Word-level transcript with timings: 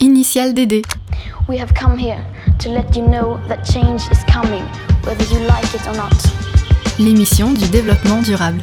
Initial 0.00 0.52
DD. 0.52 0.82
We 1.48 1.58
have 1.58 1.72
come 1.72 1.96
here 1.98 2.22
to 2.58 2.68
let 2.68 2.94
you 2.94 3.02
know 3.06 3.38
that 3.48 3.64
change 3.64 4.02
is 4.12 4.22
coming, 4.30 4.62
whether 5.04 5.24
you 5.32 5.40
like 5.46 5.72
it 5.74 5.86
or 5.88 5.96
not. 5.96 6.12
L'émission 6.98 7.54
du 7.54 7.66
développement 7.68 8.20
durable. 8.20 8.62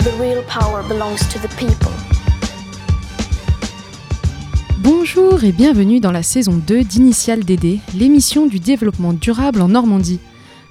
The 0.00 0.12
real 0.20 0.42
power 0.46 0.82
belongs 0.86 1.26
to 1.32 1.38
the 1.38 1.48
people. 1.56 1.90
Bonjour 4.80 5.42
et 5.42 5.52
bienvenue 5.52 6.00
dans 6.00 6.12
la 6.12 6.22
saison 6.22 6.60
2 6.66 6.84
d'Initial 6.84 7.44
DD, 7.44 7.80
l'émission 7.94 8.46
du 8.46 8.60
développement 8.60 9.14
durable 9.14 9.62
en 9.62 9.68
Normandie. 9.68 10.20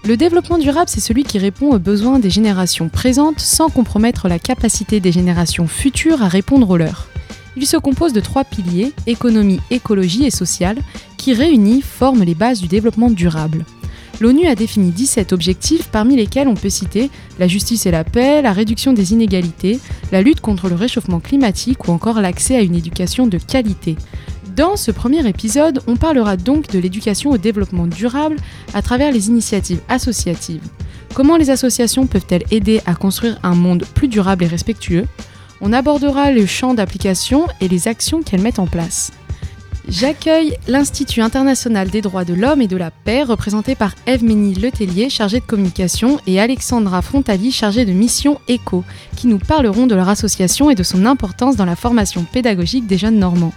Le 0.05 0.16
développement 0.16 0.59
durable, 0.59 0.89
c'est 0.89 1.00
celui 1.00 1.23
qui 1.23 1.39
répond 1.39 1.71
aux 1.71 1.79
besoins 1.79 2.20
des 2.20 2.29
générations 2.29 2.88
présentes 2.88 3.39
sans 3.39 3.70
compromettre 3.70 4.27
la 4.27 4.38
capacité 4.38 5.00
des 5.00 5.11
générations 5.11 5.66
futures 5.66 6.21
à 6.21 6.27
répondre 6.27 6.70
aux 6.70 6.77
leurs. 6.77 7.07
Il 7.60 7.66
se 7.66 7.76
compose 7.76 8.14
de 8.14 8.20
trois 8.20 8.44
piliers, 8.44 8.94
économie, 9.08 9.60
écologie 9.71 10.25
et 10.25 10.29
sociale, 10.29 10.78
qui 11.18 11.34
réunis 11.34 11.82
forment 11.82 12.21
les 12.21 12.36
bases 12.36 12.61
du 12.61 12.68
développement 12.68 13.10
durable. 13.10 13.66
L'ONU 14.20 14.46
a 14.46 14.54
défini 14.54 14.92
17 14.92 15.33
objectifs 15.33 15.88
parmi 15.88 16.16
lesquels 16.16 16.47
on 16.47 16.54
peut 16.54 16.70
citer 16.70 17.10
la 17.39 17.47
justice 17.47 17.88
et 17.88 17.92
la 17.92 18.04
paix, 18.04 18.43
la 18.43 18.54
réduction 18.54 18.93
des 18.93 19.11
inégalités, 19.11 19.80
la 20.11 20.21
lutte 20.21 20.39
contre 20.39 20.70
le 20.70 20.75
réchauffement 20.75 21.20
climatique 21.20 21.88
ou 21.88 21.92
encore 21.92 22.21
l'accès 22.21 22.56
à 22.56 22.61
une 22.61 22.75
éducation 22.75 23.25
de 23.25 23.39
qualité. 23.39 23.96
Dans 24.55 24.75
ce 24.75 24.92
premier 24.92 25.28
épisode, 25.28 25.82
on 25.88 25.96
parlera 25.96 26.38
donc 26.38 26.68
de 26.69 26.78
l'éducation 26.78 27.32
au 27.32 27.39
développement 27.39 27.88
durable 27.88 28.36
à 28.75 28.83
travers 28.83 29.11
les 29.11 29.30
initiatives 29.30 29.82
associatives. 29.89 30.61
Comment 31.16 31.38
les 31.38 31.50
associations 31.50 32.05
peuvent-elles 32.05 32.45
aider 32.52 32.81
à 32.86 32.94
construire 32.94 33.39
un 33.42 33.55
monde 33.55 33.83
plus 33.95 34.09
durable 34.09 34.44
et 34.44 34.47
respectueux? 34.47 35.08
On 35.61 35.73
abordera 35.73 36.31
le 36.31 36.45
champ 36.45 36.73
d'application 36.73 37.47
et 37.61 37.67
les 37.67 37.88
actions 37.88 38.22
qu'elles 38.22 38.42
mettent 38.42 38.59
en 38.59 38.67
place. 38.67 39.11
J'accueille 39.89 40.58
l'Institut 40.67 41.22
international 41.22 41.89
des 41.89 42.02
droits 42.02 42.25
de 42.25 42.33
l'homme 42.33 42.61
et 42.61 42.67
de 42.67 42.75
la 42.75 42.91
paix, 42.91 43.23
représenté 43.23 43.73
par 43.73 43.95
Eve 44.05 44.22
Mény 44.22 44.53
Letellier, 44.53 45.09
chargée 45.09 45.39
de 45.39 45.45
communication, 45.45 46.19
et 46.28 46.41
Alexandra 46.41 47.02
Frontali, 47.02 47.53
chargée 47.53 47.85
de 47.85 47.94
mission 47.94 48.41
ECO, 48.50 48.83
qui 49.16 49.28
nous 49.28 49.39
parleront 49.39 49.88
de 49.88 49.95
leur 49.95 50.09
association 50.09 50.69
et 50.69 50.75
de 50.75 50.83
son 50.83 51.05
importance 51.05 51.55
dans 51.55 51.63
la 51.63 51.78
formation 51.78 52.25
pédagogique 52.25 52.85
des 52.85 52.97
jeunes 52.97 53.17
normands. 53.17 53.53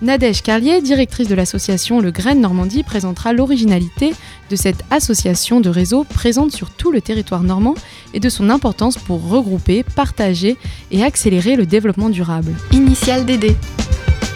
Nadège 0.00 0.42
Carlier, 0.42 0.80
directrice 0.80 1.26
de 1.26 1.34
l'association 1.34 2.00
Le 2.00 2.12
Grain 2.12 2.36
Normandie, 2.36 2.84
présentera 2.84 3.32
l'originalité 3.32 4.14
de 4.48 4.56
cette 4.56 4.84
association 4.90 5.60
de 5.60 5.68
réseau 5.68 6.04
présente 6.04 6.52
sur 6.52 6.70
tout 6.70 6.92
le 6.92 7.00
territoire 7.00 7.42
normand 7.42 7.74
et 8.14 8.20
de 8.20 8.28
son 8.28 8.48
importance 8.48 8.96
pour 8.96 9.28
regrouper, 9.28 9.82
partager 9.82 10.56
et 10.92 11.02
accélérer 11.02 11.56
le 11.56 11.66
développement 11.66 12.10
durable. 12.10 12.54
Initial 12.72 13.26
DD, 13.26 13.56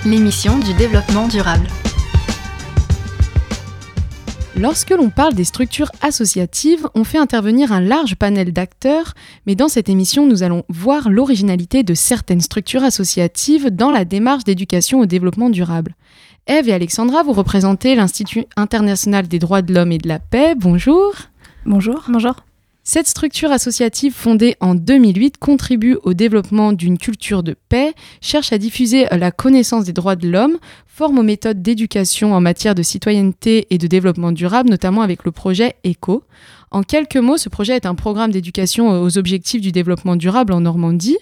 l'émission 0.05 0.59
du 0.59 0.75
développement 0.75 1.29
durable. 1.29 1.69
Lorsque 4.55 4.91
l'on 4.91 5.09
parle 5.09 5.33
des 5.33 5.45
structures 5.45 5.91
associatives, 6.03 6.87
on 6.95 7.05
fait 7.05 7.17
intervenir 7.17 7.73
un 7.73 7.81
large 7.81 8.17
panel 8.17 8.53
d'acteurs, 8.53 9.15
mais 9.47 9.55
dans 9.55 9.69
cette 9.69 9.89
émission, 9.89 10.27
nous 10.27 10.43
allons 10.43 10.65
voir 10.69 11.09
l'originalité 11.09 11.83
de 11.83 11.95
certaines 11.95 12.43
structures 12.43 12.85
associatives 12.85 13.71
dans 13.71 13.91
la 13.91 14.05
démarche 14.05 14.45
d'éducation 14.45 15.01
au 15.01 15.07
développement 15.07 15.49
durable. 15.49 15.97
Eve 16.47 16.69
et 16.69 16.75
Alexandra, 16.75 17.23
vous 17.23 17.33
représentez 17.33 17.95
l'Institut 17.95 18.45
international 18.57 19.27
des 19.27 19.39
droits 19.39 19.63
de 19.63 19.73
l'homme 19.73 19.93
et 19.93 19.99
de 19.99 20.09
la 20.09 20.19
paix. 20.19 20.55
Bonjour. 20.55 21.15
Bonjour. 21.65 22.05
Bonjour. 22.09 22.35
Cette 22.85 23.07
structure 23.07 23.53
associative 23.53 24.13
fondée 24.13 24.57
en 24.59 24.75
2008 24.75 25.39
contribue 25.39 25.97
au 26.03 26.15
développement 26.15 26.73
d'une 26.73 26.99
culture 26.99 27.45
de 27.45 27.55
paix, 27.69 27.95
cherche 28.21 28.53
à 28.53 28.59
diffuser 28.59 29.07
la 29.13 29.31
connaissance 29.31 29.85
des 29.85 29.93
droits 29.93 30.17
de 30.17 30.29
l'homme, 30.29 30.59
forme 30.89 31.21
aux 31.21 31.23
méthodes 31.23 31.63
d'éducation 31.63 32.35
en 32.35 32.41
matière 32.41 32.75
de 32.75 32.83
citoyenneté 32.83 33.69
et 33.71 33.79
de 33.79 33.87
développement 33.87 34.33
durable, 34.33 34.69
notamment 34.69 35.03
avec 35.03 35.25
le 35.25 35.31
projet 35.31 35.77
ECO. 35.87 36.25
En 36.73 36.83
quelques 36.83 37.17
mots, 37.17 37.37
ce 37.37 37.49
projet 37.49 37.77
est 37.77 37.87
un 37.87 37.95
programme 37.95 38.33
d'éducation 38.33 39.01
aux 39.01 39.17
objectifs 39.17 39.61
du 39.61 39.71
développement 39.71 40.17
durable 40.17 40.53
en 40.53 40.63
Normandie. 40.63 41.19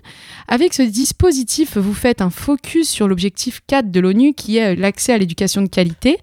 Avec 0.49 0.73
ce 0.73 0.83
dispositif, 0.83 1.77
vous 1.77 1.93
faites 1.93 2.23
un 2.23 2.31
focus 2.31 2.89
sur 2.89 3.07
l'objectif 3.07 3.61
4 3.67 3.91
de 3.91 4.01
l'ONU 4.01 4.33
qui 4.33 4.57
est 4.57 4.77
l'accès 4.77 5.13
à 5.13 5.19
l'éducation 5.19 5.61
de 5.61 5.69
qualité. 5.69 6.17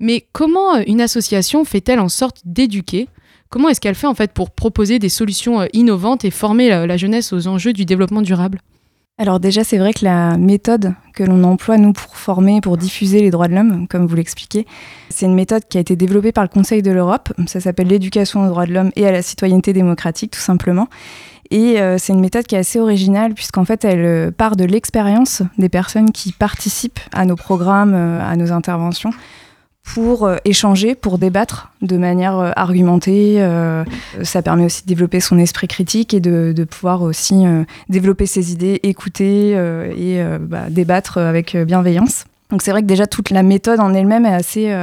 Mais 0.00 0.26
comment 0.32 0.76
une 0.86 1.02
association 1.02 1.66
fait-elle 1.66 2.00
en 2.00 2.08
sorte 2.08 2.40
d'éduquer? 2.46 3.08
Comment 3.50 3.70
est-ce 3.70 3.80
qu'elle 3.80 3.94
fait 3.94 4.06
en 4.06 4.14
fait 4.14 4.32
pour 4.32 4.50
proposer 4.50 4.98
des 4.98 5.08
solutions 5.08 5.62
euh, 5.62 5.66
innovantes 5.72 6.24
et 6.24 6.30
former 6.30 6.68
la, 6.68 6.96
jeunesse 6.96 7.32
aux 7.32 7.46
enjeux 7.46 7.72
du 7.72 7.84
développement 7.84 8.20
durable? 8.20 8.60
Alors 9.20 9.40
déjà, 9.40 9.64
c'est 9.64 9.78
vrai 9.78 9.92
que 9.92 10.04
la 10.04 10.36
méthode 10.36 10.94
que 11.14 11.24
l'on 11.24 11.42
emploie, 11.42 11.76
nous, 11.76 11.92
pour 11.92 12.16
former, 12.16 12.60
pour 12.60 12.76
diffuser 12.76 13.20
les 13.20 13.30
droits 13.30 13.48
de 13.48 13.54
l'homme, 13.54 13.88
comme 13.88 14.06
vous 14.06 14.14
l'expliquez, 14.14 14.64
c'est 15.08 15.26
une 15.26 15.34
méthode 15.34 15.64
qui 15.68 15.76
a 15.76 15.80
été 15.80 15.96
développée 15.96 16.30
par 16.30 16.44
le 16.44 16.48
Conseil 16.48 16.82
de 16.82 16.92
l'Europe. 16.92 17.32
Ça 17.46 17.58
s'appelle 17.58 17.88
l'éducation 17.88 18.44
aux 18.44 18.48
droits 18.48 18.66
de 18.66 18.72
l'homme 18.72 18.92
et 18.94 19.06
à 19.06 19.10
la 19.10 19.22
citoyenneté 19.22 19.72
démocratique, 19.72 20.32
tout 20.32 20.40
simplement. 20.40 20.86
Et 21.50 21.80
euh, 21.80 21.96
c'est 21.98 22.12
une 22.12 22.20
méthode 22.20 22.46
qui 22.46 22.54
est 22.54 22.58
assez 22.58 22.78
originale, 22.78 23.34
puisqu'en 23.34 23.64
fait, 23.64 23.84
elle 23.84 24.04
euh, 24.04 24.30
part 24.30 24.54
de 24.54 24.64
l'expérience 24.64 25.42
des 25.56 25.70
personnes 25.70 26.12
qui 26.12 26.30
participent 26.30 27.00
à 27.12 27.24
nos 27.24 27.36
programmes, 27.36 27.94
à 27.94 28.36
nos 28.36 28.52
interventions 28.52 29.10
pour 29.94 30.26
euh, 30.26 30.36
échanger, 30.44 30.94
pour 30.94 31.18
débattre 31.18 31.72
de 31.80 31.96
manière 31.96 32.38
euh, 32.38 32.50
argumentée. 32.56 33.36
Euh, 33.38 33.84
ça 34.22 34.42
permet 34.42 34.64
aussi 34.64 34.82
de 34.82 34.88
développer 34.88 35.20
son 35.20 35.38
esprit 35.38 35.66
critique 35.66 36.12
et 36.12 36.20
de, 36.20 36.64
pouvoir 36.64 37.02
aussi 37.02 37.44
développer 37.88 38.26
ses 38.26 38.52
idées, 38.52 38.80
écouter 38.82 39.52
et 39.52 40.22
bah, 40.40 40.68
débattre 40.68 41.18
avec 41.18 41.56
bienveillance. 41.56 42.24
Donc 42.50 42.62
c'est 42.62 42.70
vrai 42.70 42.82
que 42.82 42.86
déjà 42.86 43.06
toute 43.06 43.30
la 43.30 43.42
méthode 43.42 43.80
en 43.80 43.94
elle-même 43.94 44.26
est 44.26 44.34
assez, 44.34 44.74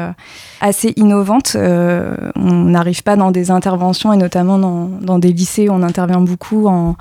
assez 0.61 0.93
innovante. 0.95 1.55
on 1.55 2.53
n'arrive 2.53 3.03
pas 3.03 3.15
dans 3.15 3.31
des 3.31 3.51
interventions 3.51 4.13
et 4.13 4.17
notamment 4.17 4.57
dans, 4.57 4.87
dans, 4.87 5.19
des 5.19 5.31
lycées 5.31 5.69
où 5.69 5.73
on 5.73 5.83
intervient 5.83 6.21
beaucoup 6.21 6.67
en, 6.67 6.95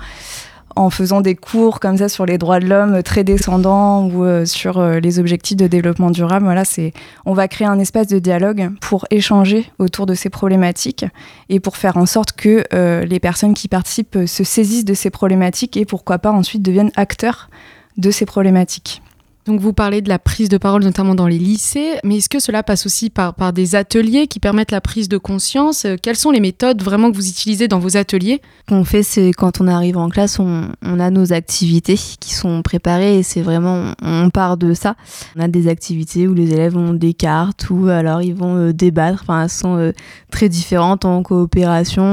en 0.75 0.89
faisant 0.89 1.21
des 1.21 1.35
cours 1.35 1.79
comme 1.79 1.97
ça 1.97 2.09
sur 2.09 2.25
les 2.25 2.37
droits 2.37 2.59
de 2.59 2.67
l'homme 2.67 3.01
très 3.03 3.23
descendants 3.23 4.05
ou 4.07 4.23
euh, 4.23 4.45
sur 4.45 4.77
euh, 4.77 4.99
les 4.99 5.19
objectifs 5.19 5.57
de 5.57 5.67
développement 5.67 6.11
durable. 6.11 6.45
Voilà, 6.45 6.65
c'est 6.65 6.93
on 7.25 7.33
va 7.33 7.47
créer 7.47 7.67
un 7.67 7.79
espace 7.79 8.07
de 8.07 8.19
dialogue 8.19 8.71
pour 8.81 9.05
échanger 9.09 9.71
autour 9.79 10.05
de 10.05 10.13
ces 10.13 10.29
problématiques 10.29 11.05
et 11.49 11.59
pour 11.59 11.77
faire 11.77 11.97
en 11.97 12.05
sorte 12.05 12.33
que 12.33 12.65
euh, 12.73 13.05
les 13.05 13.19
personnes 13.19 13.53
qui 13.53 13.67
participent 13.67 14.25
se 14.25 14.43
saisissent 14.43 14.85
de 14.85 14.93
ces 14.93 15.09
problématiques 15.09 15.77
et 15.77 15.85
pourquoi 15.85 16.19
pas 16.19 16.31
ensuite 16.31 16.61
deviennent 16.61 16.91
acteurs 16.95 17.49
de 17.97 18.11
ces 18.11 18.25
problématiques. 18.25 19.01
Donc 19.45 19.59
vous 19.59 19.73
parlez 19.73 20.01
de 20.01 20.09
la 20.09 20.17
prise 20.17 20.49
de 20.49 20.57
parole 20.57 20.83
notamment 20.83 21.13
dans 21.13 21.27
les 21.27 21.37
lycées, 21.37 21.99
mais 22.03 22.17
est-ce 22.17 22.29
que 22.29 22.39
cela 22.39 22.63
passe 22.63 22.87
aussi 22.87 23.11
par, 23.11 23.35
par 23.35 23.53
des 23.53 23.75
ateliers 23.75 24.25
qui 24.25 24.39
permettent 24.39 24.71
la 24.71 24.81
prise 24.81 25.07
de 25.07 25.19
conscience? 25.19 25.85
Euh, 25.85 25.97
Quelles 26.01 26.15
sont 26.15 26.31
les 26.31 26.39
méthodes 26.39 26.81
vraiment 26.81 27.11
que 27.11 27.15
vous 27.15 27.29
utilisez 27.29 27.67
dans 27.67 27.77
vos 27.77 27.95
ateliers? 27.95 28.41
Qu'on 28.67 28.83
fait, 28.83 29.03
c'est 29.03 29.31
quand 29.33 29.61
on 29.61 29.67
arrive 29.67 29.97
en 29.97 30.09
classe, 30.09 30.39
on, 30.39 30.69
on, 30.81 30.99
a 30.99 31.11
nos 31.11 31.31
activités 31.31 31.95
qui 31.95 32.33
sont 32.33 32.63
préparées 32.63 33.19
et 33.19 33.23
c'est 33.23 33.43
vraiment, 33.43 33.93
on 34.01 34.31
part 34.31 34.57
de 34.57 34.73
ça. 34.73 34.95
On 35.35 35.41
a 35.41 35.47
des 35.47 35.67
activités 35.67 36.27
où 36.27 36.33
les 36.33 36.51
élèves 36.51 36.75
ont 36.75 36.93
des 36.93 37.13
cartes 37.13 37.69
ou 37.69 37.87
alors 37.87 38.23
ils 38.23 38.33
vont 38.33 38.55
euh, 38.55 38.73
débattre, 38.73 39.21
enfin 39.21 39.43
elles 39.43 39.49
sont 39.49 39.77
euh, 39.77 39.91
très 40.31 40.49
différentes 40.49 41.05
en 41.05 41.21
coopération. 41.21 42.05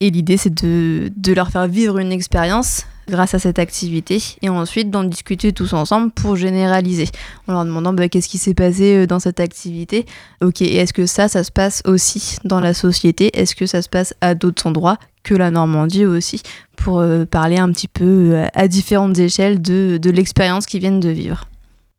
et 0.00 0.10
l'idée, 0.10 0.36
c'est 0.36 0.52
de, 0.52 1.12
de 1.16 1.32
leur 1.32 1.50
faire 1.50 1.68
vivre 1.68 1.98
une 1.98 2.10
expérience 2.10 2.86
grâce 3.08 3.34
à 3.34 3.38
cette 3.38 3.58
activité 3.58 4.22
et 4.42 4.48
ensuite 4.48 4.90
d'en 4.90 5.04
discuter 5.04 5.52
tous 5.52 5.72
ensemble 5.72 6.10
pour 6.10 6.36
généraliser. 6.36 7.08
En 7.48 7.52
leur 7.52 7.64
demandant 7.64 7.92
bah, 7.92 8.08
qu'est-ce 8.08 8.28
qui 8.28 8.38
s'est 8.38 8.54
passé 8.54 8.96
euh, 8.96 9.06
dans 9.06 9.20
cette 9.20 9.40
activité? 9.40 10.06
Ok 10.40 10.62
et 10.62 10.76
est-ce 10.76 10.92
que 10.92 11.06
ça 11.06 11.28
ça 11.28 11.44
se 11.44 11.50
passe 11.50 11.82
aussi 11.86 12.36
dans 12.44 12.60
la 12.60 12.74
société? 12.74 13.30
Est-ce 13.38 13.54
que 13.54 13.66
ça 13.66 13.82
se 13.82 13.88
passe 13.88 14.14
à 14.20 14.34
d'autres 14.34 14.66
endroits 14.66 14.98
que 15.22 15.34
la 15.34 15.50
Normandie 15.50 16.06
aussi? 16.06 16.42
Pour 16.76 17.00
euh, 17.00 17.24
parler 17.24 17.58
un 17.58 17.70
petit 17.70 17.88
peu 17.88 18.32
euh, 18.32 18.46
à 18.54 18.68
différentes 18.68 19.18
échelles 19.18 19.60
de, 19.60 19.98
de 20.00 20.10
l'expérience 20.10 20.66
qu'ils 20.66 20.80
viennent 20.80 21.00
de 21.00 21.10
vivre 21.10 21.46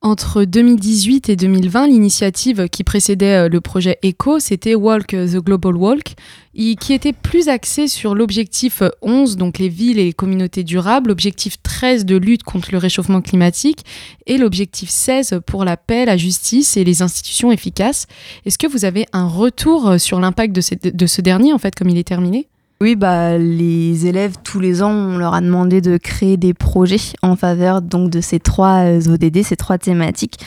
entre 0.03 0.43
2018 0.43 1.29
et 1.29 1.35
2020, 1.37 1.87
l'initiative 1.87 2.67
qui 2.67 2.83
précédait 2.83 3.45
euh, 3.45 3.49
le 3.49 3.61
projet 3.61 3.97
ECO, 4.03 4.39
c'était 4.39 4.75
Walk 4.75 5.07
the 5.07 5.37
Global 5.37 5.77
Walk, 5.77 6.15
qui 6.53 6.93
était 6.93 7.13
plus 7.13 7.47
axée 7.47 7.87
sur 7.87 8.13
l'objectif 8.13 8.83
11, 9.01 9.37
donc 9.37 9.57
les 9.57 9.69
villes 9.69 9.97
et 9.97 10.11
communautés 10.13 10.63
durables, 10.63 11.07
l'objectif 11.07 11.55
13 11.63 12.05
de 12.05 12.17
lutte 12.17 12.43
contre 12.43 12.69
le 12.73 12.77
réchauffement 12.77 13.21
climatique 13.21 13.85
et 14.27 14.37
l'objectif 14.37 14.89
16 14.89 15.39
pour 15.47 15.65
la 15.65 15.77
paix, 15.77 16.05
la 16.05 16.17
justice 16.17 16.77
et 16.77 16.83
les 16.83 17.01
institutions 17.01 17.51
efficaces. 17.51 18.05
Est-ce 18.45 18.59
que 18.59 18.67
vous 18.67 18.85
avez 18.85 19.07
un 19.13 19.27
retour 19.27 19.99
sur 19.99 20.19
l'impact 20.19 20.53
de 20.53 21.05
ce 21.07 21.21
dernier, 21.21 21.53
en 21.53 21.57
fait, 21.57 21.73
comme 21.73 21.89
il 21.89 21.97
est 21.97 22.07
terminé? 22.07 22.47
Oui, 22.83 22.97
bah, 22.97 23.37
les 23.37 24.07
élèves, 24.07 24.33
tous 24.43 24.59
les 24.59 24.83
ans, 24.83 24.91
on 24.91 25.17
leur 25.17 25.33
a 25.33 25.39
demandé 25.39 25.79
de 25.79 25.95
créer 25.95 26.35
des 26.35 26.53
projets 26.53 27.13
en 27.21 27.37
faveur 27.37 27.81
donc, 27.81 28.09
de 28.09 28.19
ces 28.19 28.41
trois 28.41 28.83
euh, 28.83 28.99
ODD, 29.07 29.41
ces 29.41 29.55
trois 29.55 29.77
thématiques. 29.77 30.37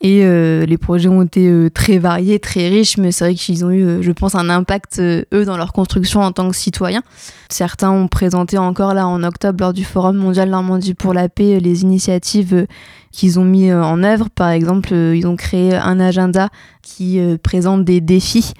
Et 0.00 0.24
euh, 0.24 0.64
les 0.66 0.78
projets 0.78 1.08
ont 1.08 1.22
été 1.22 1.48
euh, 1.48 1.68
très 1.68 1.98
variés, 1.98 2.38
très 2.38 2.68
riches, 2.68 2.96
mais 2.96 3.10
c'est 3.10 3.24
vrai 3.24 3.34
qu'ils 3.34 3.64
ont 3.64 3.72
eu, 3.72 4.04
je 4.04 4.12
pense, 4.12 4.36
un 4.36 4.48
impact, 4.50 5.00
eux, 5.00 5.44
dans 5.44 5.56
leur 5.56 5.72
construction 5.72 6.20
en 6.20 6.30
tant 6.30 6.48
que 6.48 6.54
citoyens. 6.54 7.02
Certains 7.48 7.90
ont 7.90 8.06
présenté 8.06 8.56
encore, 8.56 8.94
là, 8.94 9.08
en 9.08 9.24
octobre, 9.24 9.56
lors 9.58 9.72
du 9.72 9.82
Forum 9.82 10.16
mondial 10.16 10.48
Normandie 10.48 10.94
pour 10.94 11.12
la 11.12 11.28
paix, 11.28 11.58
les 11.58 11.82
initiatives 11.82 12.68
qu'ils 13.10 13.40
ont 13.40 13.44
mis 13.44 13.72
en 13.72 14.04
œuvre. 14.04 14.30
Par 14.30 14.50
exemple, 14.50 14.94
ils 14.94 15.26
ont 15.26 15.34
créé 15.34 15.74
un 15.74 15.98
agenda 15.98 16.50
qui 16.82 17.20
présente 17.42 17.84
des 17.84 18.00
défis 18.00 18.54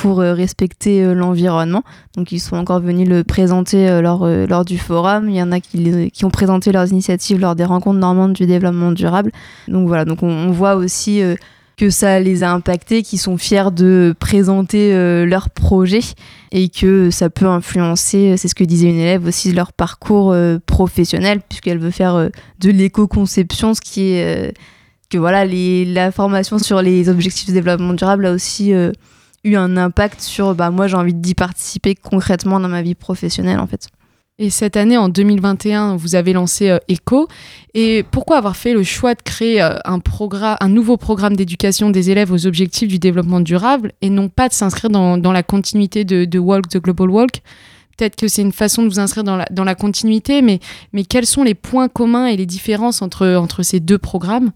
pour 0.00 0.18
respecter 0.18 1.14
l'environnement. 1.14 1.82
Donc 2.16 2.32
ils 2.32 2.40
sont 2.40 2.56
encore 2.56 2.80
venus 2.80 3.08
le 3.08 3.24
présenter 3.24 4.00
lors, 4.02 4.26
lors 4.26 4.64
du 4.64 4.78
forum. 4.78 5.28
Il 5.28 5.36
y 5.36 5.42
en 5.42 5.52
a 5.52 5.60
qui, 5.60 6.10
qui, 6.10 6.24
ont 6.24 6.30
présenté 6.30 6.72
leurs 6.72 6.90
initiatives 6.90 7.40
lors 7.40 7.54
des 7.54 7.64
rencontres 7.64 7.98
normandes 7.98 8.32
du 8.32 8.46
développement 8.46 8.92
durable. 8.92 9.32
Donc 9.68 9.88
voilà, 9.88 10.04
donc 10.04 10.22
on, 10.22 10.50
voit 10.50 10.76
aussi 10.76 11.22
que 11.76 11.90
ça 11.90 12.20
les 12.20 12.42
a 12.42 12.52
impactés, 12.52 13.02
qui 13.02 13.18
sont 13.18 13.36
fiers 13.36 13.70
de 13.70 14.14
présenter 14.18 14.92
leurs 15.26 15.50
projets 15.50 16.00
et 16.52 16.68
que 16.68 17.10
ça 17.10 17.30
peut 17.30 17.46
influencer, 17.46 18.36
c'est 18.36 18.48
ce 18.48 18.54
que 18.54 18.64
disait 18.64 18.88
une 18.88 18.98
élève 18.98 19.26
aussi, 19.26 19.52
leur 19.52 19.72
parcours 19.72 20.34
professionnel, 20.66 21.40
puisqu'elle 21.48 21.78
veut 21.78 21.90
faire 21.90 22.28
de 22.60 22.70
l'éco-conception, 22.70 23.74
ce 23.74 23.80
qui 23.80 24.12
est 24.12 24.54
que 25.08 25.18
voilà, 25.18 25.44
la 25.46 26.10
formation 26.10 26.58
sur 26.58 26.82
les 26.82 27.08
objectifs 27.08 27.48
de 27.48 27.54
développement 27.54 27.92
durable 27.92 28.26
a 28.26 28.32
aussi 28.32 28.72
eu 29.46 29.56
un 29.56 29.76
impact 29.76 30.20
sur 30.20 30.54
bah, 30.54 30.70
moi 30.70 30.86
j'ai 30.86 30.96
envie 30.96 31.14
d'y 31.14 31.34
participer 31.34 31.94
concrètement 31.94 32.60
dans 32.60 32.68
ma 32.68 32.82
vie 32.82 32.94
professionnelle 32.94 33.60
en 33.60 33.66
fait. 33.66 33.88
Et 34.38 34.50
cette 34.50 34.76
année, 34.76 34.98
en 34.98 35.08
2021, 35.08 35.96
vous 35.96 36.14
avez 36.14 36.34
lancé 36.34 36.68
euh, 36.68 36.78
ECO. 36.90 37.26
Et 37.72 38.04
pourquoi 38.10 38.36
avoir 38.36 38.54
fait 38.54 38.74
le 38.74 38.82
choix 38.82 39.14
de 39.14 39.22
créer 39.22 39.62
euh, 39.62 39.78
un, 39.86 39.98
un 40.60 40.68
nouveau 40.68 40.98
programme 40.98 41.36
d'éducation 41.36 41.88
des 41.88 42.10
élèves 42.10 42.30
aux 42.30 42.46
objectifs 42.46 42.88
du 42.88 42.98
développement 42.98 43.40
durable 43.40 43.92
et 44.02 44.10
non 44.10 44.28
pas 44.28 44.48
de 44.48 44.52
s'inscrire 44.52 44.90
dans, 44.90 45.16
dans, 45.16 45.32
la 45.32 45.42
continuité 45.42 46.04
de, 46.04 46.26
de, 46.26 46.38
Walk, 46.38 46.68
the 46.68 46.76
Global 46.76 47.08
Walk? 47.08 47.40
Peut-être 47.96 48.16
que 48.16 48.28
c'est 48.28 48.42
une 48.42 48.52
façon 48.52 48.82
de 48.82 48.88
vous 48.88 49.00
inscrire 49.00 49.24
dans 49.24 49.36
la, 49.36 49.46
dans 49.50 49.64
la 49.64 49.74
continuité, 49.74 50.42
mais, 50.42 50.60
mais 50.92 51.04
quels 51.04 51.24
sont 51.24 51.42
les 51.42 51.54
points 51.54 51.88
communs 51.88 52.26
et 52.26 52.36
les 52.36 52.44
différences 52.44 53.00
entre, 53.00 53.26
entre 53.36 53.62
ces 53.62 53.80
deux 53.80 53.96
programmes? 53.96 54.50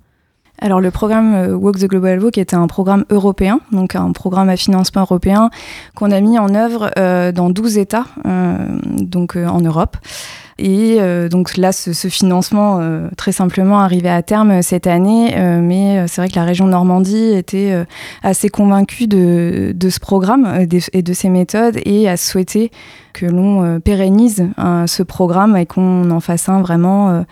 Alors 0.60 0.80
le 0.80 0.90
programme 0.90 1.34
euh, 1.34 1.54
Walk 1.54 1.78
the 1.78 1.86
Global 1.86 2.22
Walk 2.22 2.38
était 2.38 2.56
un 2.56 2.66
programme 2.66 3.04
européen, 3.10 3.60
donc 3.72 3.94
un 3.94 4.12
programme 4.12 4.48
à 4.48 4.56
financement 4.56 5.02
européen 5.02 5.50
qu'on 5.94 6.10
a 6.10 6.20
mis 6.20 6.38
en 6.38 6.54
œuvre 6.54 6.90
euh, 6.98 7.32
dans 7.32 7.50
12 7.50 7.78
États, 7.78 8.06
euh, 8.26 8.56
donc 9.00 9.36
en 9.36 9.60
Europe. 9.60 9.96
Et 10.62 10.98
donc 11.30 11.56
là, 11.56 11.72
ce, 11.72 12.08
financement, 12.08 12.80
très 13.16 13.32
simplement, 13.32 13.80
arrivait 13.80 14.10
à 14.10 14.22
terme 14.22 14.60
cette 14.60 14.86
année. 14.86 15.34
mais 15.62 16.06
c'est 16.06 16.20
vrai 16.20 16.28
que 16.28 16.36
la 16.36 16.44
région 16.44 16.66
Normandie 16.66 17.32
était 17.32 17.86
assez 18.22 18.50
convaincue 18.50 19.06
de, 19.06 19.72
de 19.74 19.88
ce 19.88 19.98
programme 20.00 20.46
et 20.92 21.02
de 21.02 21.12
ses 21.14 21.30
méthodes 21.30 21.78
et 21.86 22.10
a 22.10 22.18
souhaité 22.18 22.70
que 23.14 23.24
l'on 23.24 23.80
pérennise 23.80 24.48
ce 24.86 25.02
programme 25.02 25.56
et 25.56 25.64
qu'on 25.64 26.10
en 26.10 26.20
fasse 26.20 26.50
un 26.50 26.60
vraiment 26.60 27.10
euh, 27.10 27.22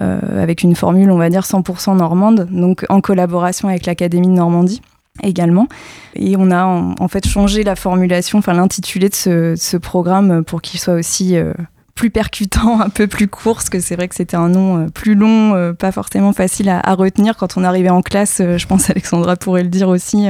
avec 0.00 0.62
une 0.62 0.74
formule, 0.74 1.10
on 1.10 1.18
va 1.18 1.28
dire, 1.28 1.42
100% 1.42 1.96
normande, 1.96 2.48
donc 2.50 2.86
en 2.88 3.00
collaboration 3.00 3.68
avec 3.68 3.86
l'Académie 3.86 4.28
de 4.28 4.32
Normandie 4.32 4.80
également. 5.22 5.68
Et 6.14 6.36
on 6.36 6.50
a 6.50 6.64
en, 6.64 7.08
fait 7.08 7.26
changé 7.26 7.62
la 7.62 7.76
formulation, 7.76 8.38
enfin 8.38 8.52
l'intitulé 8.52 9.08
de 9.08 9.14
ce, 9.14 9.76
programme 9.76 10.44
pour 10.44 10.62
qu'il 10.62 10.80
soit 10.80 10.94
aussi 10.94 11.36
euh, 11.36 11.52
plus 11.94 12.10
percutant, 12.10 12.80
un 12.84 12.88
peu 12.88 13.06
plus 13.06 13.28
court, 13.28 13.56
parce 13.56 13.70
que 13.70 13.80
c'est 13.80 13.96
vrai 13.96 14.08
que 14.08 14.14
c'était 14.14 14.36
un 14.36 14.48
nom 14.48 14.78
euh, 14.78 14.86
plus 14.88 15.14
long, 15.14 15.74
pas 15.74 15.92
forcément 15.92 16.32
facile 16.32 16.68
à, 16.68 16.94
retenir. 16.94 17.36
Quand 17.36 17.56
on 17.56 17.64
arrivait 17.64 17.90
en 17.90 18.02
classe, 18.02 18.38
je 18.38 18.66
pense 18.66 18.90
Alexandra 18.90 19.36
pourrait 19.36 19.62
le 19.62 19.68
dire 19.68 19.88
aussi, 19.88 20.26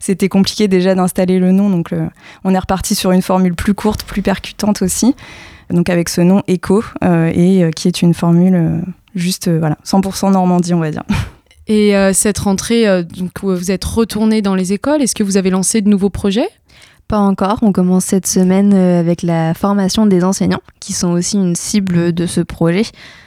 c'était 0.00 0.28
compliqué 0.28 0.68
déjà 0.68 0.94
d'installer 0.94 1.38
le 1.38 1.52
nom, 1.52 1.70
donc 1.70 1.90
on 2.44 2.54
est 2.54 2.58
reparti 2.58 2.94
sur 2.94 3.12
une 3.12 3.22
formule 3.22 3.54
plus 3.54 3.74
courte, 3.74 4.04
plus 4.04 4.22
percutante 4.22 4.82
aussi, 4.82 5.14
donc 5.70 5.88
avec 5.88 6.08
ce 6.08 6.20
nom 6.20 6.42
ECHO, 6.48 6.84
et 7.02 7.70
qui 7.74 7.88
est 7.88 8.02
une 8.02 8.14
formule 8.14 8.82
juste 9.14 9.48
euh, 9.48 9.58
voilà, 9.58 9.78
100% 9.84 10.32
Normandie, 10.32 10.74
on 10.74 10.80
va 10.80 10.90
dire. 10.90 11.04
Et 11.66 11.96
euh, 11.96 12.12
cette 12.12 12.38
rentrée, 12.38 12.86
euh, 12.86 13.02
donc, 13.02 13.42
vous 13.42 13.70
êtes 13.70 13.84
retourné 13.84 14.42
dans 14.42 14.54
les 14.54 14.72
écoles. 14.72 15.00
Est-ce 15.00 15.14
que 15.14 15.22
vous 15.22 15.36
avez 15.36 15.50
lancé 15.50 15.80
de 15.80 15.88
nouveaux 15.88 16.10
projets? 16.10 16.48
Pas 17.08 17.18
encore, 17.18 17.58
on 17.62 17.72
commence 17.72 18.06
cette 18.06 18.26
semaine 18.26 18.72
avec 18.72 19.22
la 19.22 19.52
formation 19.52 20.06
des 20.06 20.24
enseignants, 20.24 20.62
qui 20.80 20.94
sont 20.94 21.10
aussi 21.10 21.36
une 21.36 21.54
cible 21.54 22.14
de 22.14 22.24
ce 22.24 22.40
projet. 22.40 22.84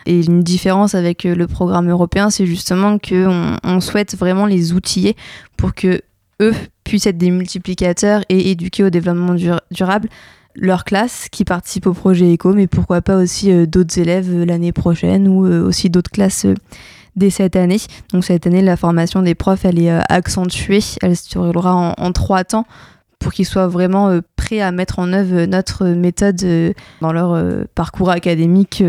Et 0.07 0.25
une 0.25 0.41
différence 0.41 0.95
avec 0.95 1.25
le 1.25 1.45
programme 1.45 1.87
européen, 1.87 2.31
c'est 2.31 2.47
justement 2.47 2.97
qu'on 2.97 3.55
on 3.63 3.79
souhaite 3.79 4.15
vraiment 4.17 4.47
les 4.47 4.73
outiller 4.73 5.15
pour 5.57 5.75
que 5.75 6.01
eux 6.41 6.55
puissent 6.83 7.05
être 7.05 7.19
des 7.19 7.29
multiplicateurs 7.29 8.23
et 8.29 8.49
éduquer 8.49 8.83
au 8.83 8.89
développement 8.89 9.35
durable 9.69 10.09
leur 10.57 10.83
classe 10.83 11.27
qui 11.31 11.45
participe 11.45 11.87
au 11.87 11.93
projet 11.93 12.33
ECO, 12.33 12.53
mais 12.53 12.67
pourquoi 12.67 13.01
pas 13.01 13.17
aussi 13.17 13.51
euh, 13.51 13.65
d'autres 13.65 13.97
élèves 13.99 14.29
euh, 14.29 14.45
l'année 14.45 14.71
prochaine 14.71 15.27
ou 15.27 15.45
euh, 15.45 15.65
aussi 15.65 15.89
d'autres 15.89 16.11
classes 16.11 16.47
dès 17.15 17.29
cette 17.29 17.55
année. 17.55 17.77
Donc 18.11 18.25
cette 18.25 18.47
année, 18.47 18.61
la 18.61 18.75
formation 18.75 19.21
des 19.21 19.35
profs, 19.35 19.65
elle 19.65 19.79
est 19.79 19.89
accentuée, 20.09 20.83
elle 21.01 21.15
se 21.15 21.33
déroulera 21.33 21.95
en, 21.97 22.11
trois 22.11 22.43
temps 22.43 22.65
pour 23.17 23.33
qu'ils 23.33 23.47
soient 23.47 23.67
vraiment 23.67 24.19
prêts 24.35 24.61
à 24.61 24.71
mettre 24.71 24.99
en 24.99 25.11
œuvre 25.13 25.45
notre 25.45 25.87
méthode 25.87 26.39
dans 27.01 27.11
leur 27.11 27.65
parcours 27.73 28.11
académique 28.11 28.83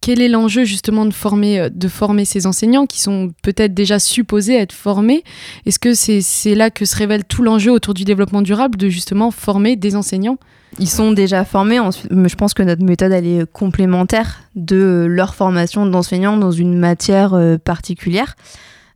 quel 0.00 0.20
est 0.20 0.28
l'enjeu 0.28 0.62
justement 0.64 1.04
de 1.04 1.12
former, 1.12 1.68
de 1.68 1.88
former 1.88 2.24
ces 2.24 2.46
enseignants 2.46 2.86
qui 2.86 3.00
sont 3.00 3.32
peut-être 3.42 3.74
déjà 3.74 3.98
supposés 3.98 4.54
être 4.54 4.72
formés? 4.72 5.24
Est-ce 5.66 5.80
que 5.80 5.94
c'est 5.94 6.54
là 6.54 6.70
que 6.70 6.84
se 6.84 6.94
révèle 6.94 7.24
tout 7.24 7.42
l'enjeu 7.42 7.72
autour 7.72 7.94
du 7.94 8.04
développement 8.04 8.42
durable 8.42 8.78
de 8.78 8.88
justement 8.88 9.32
former 9.32 9.74
des 9.74 9.96
enseignants? 9.96 10.38
Ils 10.78 10.88
sont 10.88 11.12
déjà 11.12 11.44
formés. 11.44 11.78
Je 12.10 12.34
pense 12.34 12.54
que 12.54 12.62
notre 12.62 12.82
méthode, 12.82 13.12
est 13.12 13.50
complémentaire 13.52 14.42
de 14.54 15.06
leur 15.08 15.34
formation 15.34 15.86
d'enseignants 15.86 16.36
dans 16.36 16.50
une 16.50 16.78
matière 16.78 17.34
euh, 17.34 17.58
particulière. 17.58 18.36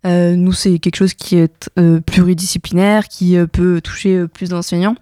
Euh, 0.06 0.36
nous, 0.36 0.52
c'est 0.52 0.78
quelque 0.78 0.96
chose 0.96 1.14
qui 1.14 1.36
est 1.36 1.70
euh, 1.78 2.00
pluridisciplinaire, 2.00 3.08
qui 3.08 3.36
peut 3.52 3.80
toucher 3.80 4.26
plus 4.28 4.50
d'enseignants. 4.50 4.96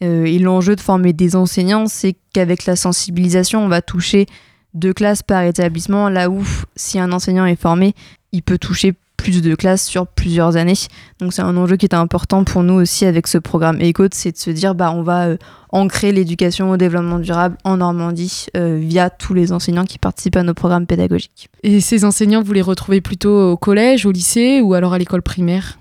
et 0.00 0.38
l'enjeu 0.40 0.74
de 0.74 0.80
former 0.80 1.12
des 1.12 1.36
enseignants, 1.36 1.86
c'est 1.86 2.16
qu'avec 2.32 2.66
la 2.66 2.74
sensibilisation, 2.74 3.64
on 3.64 3.68
va 3.68 3.82
toucher 3.82 4.26
deux 4.74 4.92
classes 4.92 5.22
par 5.22 5.42
établissement, 5.42 6.08
là 6.08 6.30
où 6.30 6.44
si 6.76 6.98
un 6.98 7.12
enseignant 7.12 7.46
est 7.46 7.60
formé, 7.60 7.94
il 8.32 8.42
peut 8.42 8.58
toucher 8.58 8.94
plus 9.22 9.40
de 9.40 9.54
classes 9.54 9.86
sur 9.86 10.06
plusieurs 10.06 10.56
années. 10.56 10.74
Donc 11.20 11.32
c'est 11.32 11.42
un 11.42 11.56
enjeu 11.56 11.76
qui 11.76 11.86
est 11.86 11.94
important 11.94 12.42
pour 12.42 12.64
nous 12.64 12.74
aussi 12.74 13.06
avec 13.06 13.28
ce 13.28 13.38
programme 13.38 13.80
ECODE, 13.80 14.14
c'est 14.14 14.32
de 14.32 14.36
se 14.36 14.50
dire 14.50 14.74
bah 14.74 14.92
on 14.92 15.02
va 15.02 15.26
euh, 15.26 15.36
ancrer 15.70 16.10
l'éducation 16.10 16.70
au 16.70 16.76
développement 16.76 17.20
durable 17.20 17.56
en 17.62 17.76
Normandie 17.76 18.46
euh, 18.56 18.78
via 18.80 19.10
tous 19.10 19.32
les 19.32 19.52
enseignants 19.52 19.84
qui 19.84 19.98
participent 19.98 20.36
à 20.36 20.42
nos 20.42 20.54
programmes 20.54 20.86
pédagogiques. 20.86 21.48
Et 21.62 21.80
ces 21.80 22.04
enseignants, 22.04 22.42
vous 22.42 22.52
les 22.52 22.62
retrouvez 22.62 23.00
plutôt 23.00 23.52
au 23.52 23.56
collège, 23.56 24.06
au 24.06 24.10
lycée 24.10 24.60
ou 24.60 24.74
alors 24.74 24.92
à 24.92 24.98
l'école 24.98 25.22
primaire? 25.22 25.78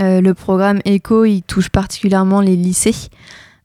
Euh, 0.00 0.20
Le 0.20 0.34
programme 0.34 0.78
ECO, 0.86 1.24
il 1.24 1.42
touche 1.42 1.70
particulièrement 1.70 2.40
les 2.40 2.54
lycées 2.54 3.08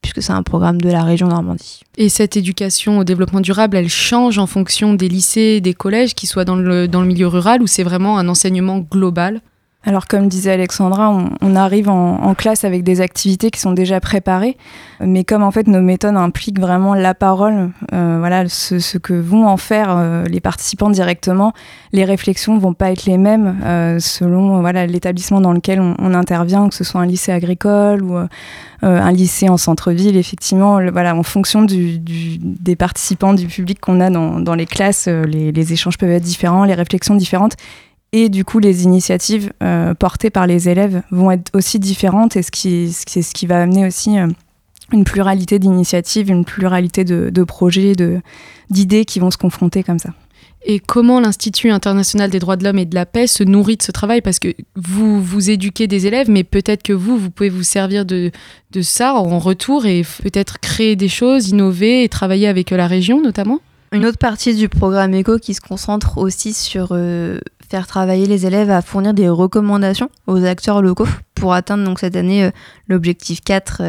puisque 0.04 0.22
c'est 0.22 0.34
un 0.34 0.44
programme 0.44 0.80
de 0.80 0.90
la 0.92 1.04
région 1.04 1.28
Normandie. 1.28 1.82
Et 1.98 2.10
cette 2.10 2.38
éducation 2.38 3.00
au 3.00 3.04
développement 3.04 3.42
durable, 3.42 3.78
elle 3.78 3.90
change 3.90 4.38
en 4.38 4.46
fonction 4.46 4.94
des 4.94 5.10
lycées, 5.10 5.62
des 5.62 5.74
collèges, 5.74 6.14
qui 6.14 6.28
soient 6.28 6.46
dans 6.46 6.58
le, 6.58 6.88
dans 6.88 7.02
le 7.02 7.08
milieu 7.08 7.28
rural, 7.28 7.64
ou 7.64 7.68
c'est 7.68 7.84
vraiment 7.84 8.20
un 8.20 8.28
enseignement 8.28 8.80
global? 8.80 9.42
Alors 9.86 10.08
comme 10.08 10.30
disait 10.30 10.52
Alexandra, 10.52 11.14
on, 11.42 11.56
arrive 11.56 11.90
en, 11.90 12.34
classe 12.36 12.64
avec 12.64 12.84
des 12.84 13.02
activités 13.02 13.52
qui 13.52 13.60
sont 13.60 13.74
déjà 13.74 14.00
préparées, 14.00 14.58
mais 15.02 15.26
comme 15.26 15.44
en 15.44 15.52
fait 15.52 15.68
nos 15.68 15.82
méthodes 15.82 16.16
impliquent 16.16 16.60
vraiment 16.60 16.94
la 16.94 17.14
parole, 17.14 17.72
euh, 17.92 18.16
voilà 18.20 18.48
ce, 18.48 18.98
que 18.98 19.14
vont 19.14 19.46
en 19.46 19.58
faire 19.58 19.90
euh, 19.90 20.24
les 20.26 20.40
participants 20.40 20.90
directement, 20.90 21.52
les 21.92 22.06
réflexions 22.06 22.58
vont 22.58 22.74
pas 22.74 22.92
être 22.92 23.06
les 23.06 23.18
mêmes 23.18 23.58
euh, 23.66 24.00
selon 24.00 24.62
voilà 24.62 24.88
l'établissement 24.88 25.42
dans 25.42 25.52
lequel 25.52 25.82
on, 25.82 26.14
intervient, 26.14 26.70
que 26.70 26.76
ce 26.76 26.86
soit 26.86 27.02
un 27.02 27.06
lycée 27.06 27.32
agricole 27.32 28.04
ou 28.04 28.18
un 28.84 29.12
lycée 29.12 29.50
en 29.50 29.58
centre-ville. 29.58 30.16
Effectivement, 30.16 30.80
voilà 30.92 31.16
en 31.16 31.24
fonction 31.24 31.64
du, 31.64 31.98
des 32.00 32.76
participants, 32.76 33.34
du 33.34 33.48
public 33.48 33.80
qu'on 33.80 34.00
a 34.00 34.10
dans, 34.10 34.56
les 34.56 34.66
classes, 34.66 35.08
les, 35.08 35.52
les 35.52 35.74
échanges 35.74 35.98
peuvent 35.98 36.12
être 36.12 36.24
différents, 36.24 36.64
les 36.64 36.76
réflexions 36.76 37.16
différentes. 37.16 37.56
Et 38.16 38.30
du 38.30 38.46
coup, 38.46 38.60
les 38.60 38.84
initiatives 38.84 39.52
euh, 39.64 39.96
portées 39.96 40.30
par 40.30 40.46
les 40.46 40.70
élèves 40.70 41.02
vont 41.10 41.32
être 41.32 41.50
aussi 41.56 41.80
différentes. 41.80 42.38
Et 42.38 42.44
ce 42.44 42.52
qui, 42.52 42.94
c'est 42.94 43.24
ce 43.24 43.34
qui 43.34 43.48
va 43.48 43.64
amener 43.64 43.88
aussi 43.88 44.20
euh, 44.20 44.28
une 44.92 45.04
pluralité 45.04 45.58
d'initiatives, 45.58 46.30
une 46.30 46.46
pluralité 46.46 47.04
de, 47.04 47.44
projets, 47.44 47.94
de, 47.94 48.22
d'idées 48.70 49.06
qui 49.06 49.20
vont 49.20 49.32
se 49.32 49.38
confronter 49.38 49.82
comme 49.82 49.98
ça. 49.98 50.12
Et 50.66 50.80
comment 50.80 51.20
l'Institut 51.20 51.72
international 51.72 52.30
des 52.30 52.40
droits 52.40 52.56
de 52.56 52.64
l'homme 52.64 52.78
et 52.78 52.86
de 52.86 52.96
la 52.96 53.08
paix 53.08 53.26
se 53.26 53.44
nourrit 53.44 53.78
de 53.78 53.84
ce 53.84 53.92
travail? 53.92 54.22
Parce 54.22 54.38
que 54.38 54.54
vous, 54.76 55.22
vous 55.22 55.50
éduquez 55.50 55.88
des 55.88 56.06
élèves, 56.06 56.30
mais 56.30 56.44
peut-être 56.44 56.84
que 56.84 56.94
vous, 56.94 57.18
vous 57.18 57.32
pouvez 57.32 57.50
vous 57.50 57.64
servir 57.64 58.06
de, 58.06 58.32
de 58.72 58.82
ça 58.82 59.16
en 59.16 59.40
retour 59.40 59.88
et 59.88 60.04
peut-être 60.22 60.60
créer 60.60 60.96
des 60.96 61.10
choses, 61.10 61.50
innover 61.50 62.04
et 62.04 62.10
travailler 62.10 62.48
avec 62.48 62.70
la 62.70 62.86
région 62.86 63.22
notamment? 63.22 63.60
Une 63.94 64.08
autre 64.08 64.18
partie 64.18 64.56
du 64.56 64.70
programme 64.70 65.14
ECO 65.14 65.38
qui 65.38 65.54
se 65.54 65.62
concentre 65.62 66.18
aussi 66.18 66.54
sur 66.54 66.90
euh, 66.92 67.40
faire 67.74 67.88
travailler 67.88 68.28
les 68.28 68.46
élèves 68.46 68.70
à 68.70 68.84
fournir 68.84 69.16
des 69.16 69.28
recommandations 69.28 70.08
aux 70.28 70.46
acteurs 70.46 70.84
locaux 70.84 71.08
pour 71.34 71.56
atteindre 71.56 71.84
donc 71.84 71.98
cette 71.98 72.16
année 72.16 72.52
l'objectif 72.88 73.42
4 73.42 73.82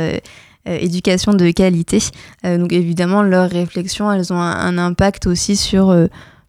éducation 0.64 1.34
de 1.34 1.50
qualité. 1.50 1.98
donc 2.44 2.72
évidemment, 2.72 3.22
leurs 3.22 3.50
réflexions, 3.50 4.10
elles 4.10 4.32
ont 4.32 4.40
un, 4.40 4.78
impact 4.78 5.26
aussi 5.26 5.54
sur 5.56 5.94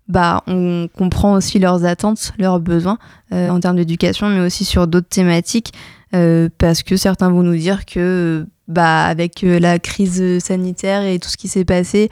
bah, 0.07 0.43
on 0.47 0.87
comprend 0.97 1.33
aussi 1.33 1.59
leurs 1.59 1.83
attentes, 1.83 2.31
leurs 2.39 2.61
besoins 2.61 2.97
en 3.31 3.59
termes 3.59 3.75
d'éducation, 3.75 4.29
mais 4.29 4.39
aussi 4.39 4.63
sur 4.63 4.87
d'autres 4.87 5.09
thématiques, 5.09 5.73
parce 6.57 6.83
que 6.83 6.95
certains 6.95 7.29
vont 7.29 7.43
nous 7.43 7.57
dire 7.57 7.85
que 7.85 8.47
bah, 8.69 9.03
avec 9.03 9.41
la 9.41 9.77
crise 9.77 10.39
sanitaire 10.39 11.03
et 11.03 11.19
tout 11.19 11.27
ce 11.27 11.35
qui 11.35 11.49
s'est 11.49 11.65
passé, 11.65 12.09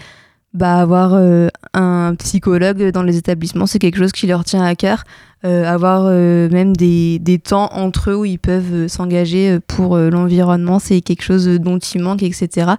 bah, 0.54 0.80
avoir 0.80 1.14
euh, 1.16 1.48
un 1.74 2.14
psychologue 2.20 2.92
dans 2.92 3.02
les 3.02 3.18
établissements, 3.18 3.66
c'est 3.66 3.80
quelque 3.80 3.98
chose 3.98 4.12
qui 4.12 4.28
leur 4.28 4.44
tient 4.44 4.64
à 4.64 4.76
cœur. 4.76 5.04
Euh, 5.46 5.66
avoir 5.66 6.04
euh, 6.06 6.48
même 6.50 6.76
des, 6.76 7.20
des, 7.20 7.40
temps 7.40 7.70
entre 7.74 8.12
eux 8.12 8.16
où 8.16 8.26
ils 8.26 8.40
peuvent 8.40 8.88
s'engager 8.88 9.60
pour 9.68 9.98
l'environnement, 9.98 10.80
c'est 10.80 11.02
quelque 11.02 11.24
chose 11.24 11.48
dont 11.48 11.80
ils 11.80 12.02
manquent, 12.02 12.24
etc. 12.24 12.74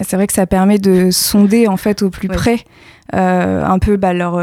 C'est 0.00 0.16
vrai 0.16 0.26
que 0.26 0.32
ça 0.32 0.46
permet 0.46 0.78
de 0.78 1.10
sonder 1.10 1.66
en 1.66 1.76
fait 1.76 2.02
au 2.02 2.10
plus 2.10 2.28
près 2.28 2.64
un 3.12 3.78
peu 3.80 3.96
bah, 3.96 4.12
leur, 4.12 4.40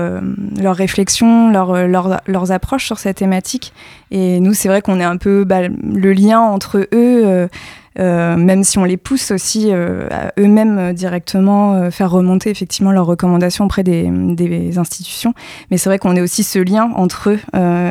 leur 0.60 0.76
réflexion, 0.76 1.50
leur, 1.52 1.88
leur, 1.88 2.22
leurs 2.28 2.52
approches 2.52 2.86
sur 2.86 3.00
cette 3.00 3.18
thématique. 3.18 3.74
Et 4.12 4.40
nous, 4.42 4.54
c'est 4.54 4.68
vrai 4.68 4.82
qu'on 4.82 5.00
est 5.00 5.06
un 5.06 5.18
peu 5.18 5.46
bah, 5.46 5.68
le 5.68 6.14
lien 6.14 6.40
entre 6.40 6.88
eux. 6.94 7.48
Euh, 8.00 8.36
même 8.36 8.64
si 8.64 8.78
on 8.78 8.84
les 8.84 8.98
pousse 8.98 9.32
aussi 9.32 9.70
euh, 9.72 10.08
à 10.12 10.32
eux-mêmes 10.40 10.78
euh, 10.78 10.94
directement 10.94 11.90
faire 11.90 12.12
remonter 12.12 12.50
effectivement 12.50 12.92
leurs 12.92 13.06
recommandations 13.06 13.66
auprès 13.66 13.84
des, 13.84 14.08
des 14.10 14.78
institutions. 14.78 15.34
Mais 15.72 15.78
c'est 15.78 15.90
vrai 15.90 15.98
qu'on 15.98 16.16
est 16.16 16.22
aussi 16.22 16.44
ce 16.44 16.60
lien 16.60 16.92
entre 16.96 17.32
eux 17.32 17.40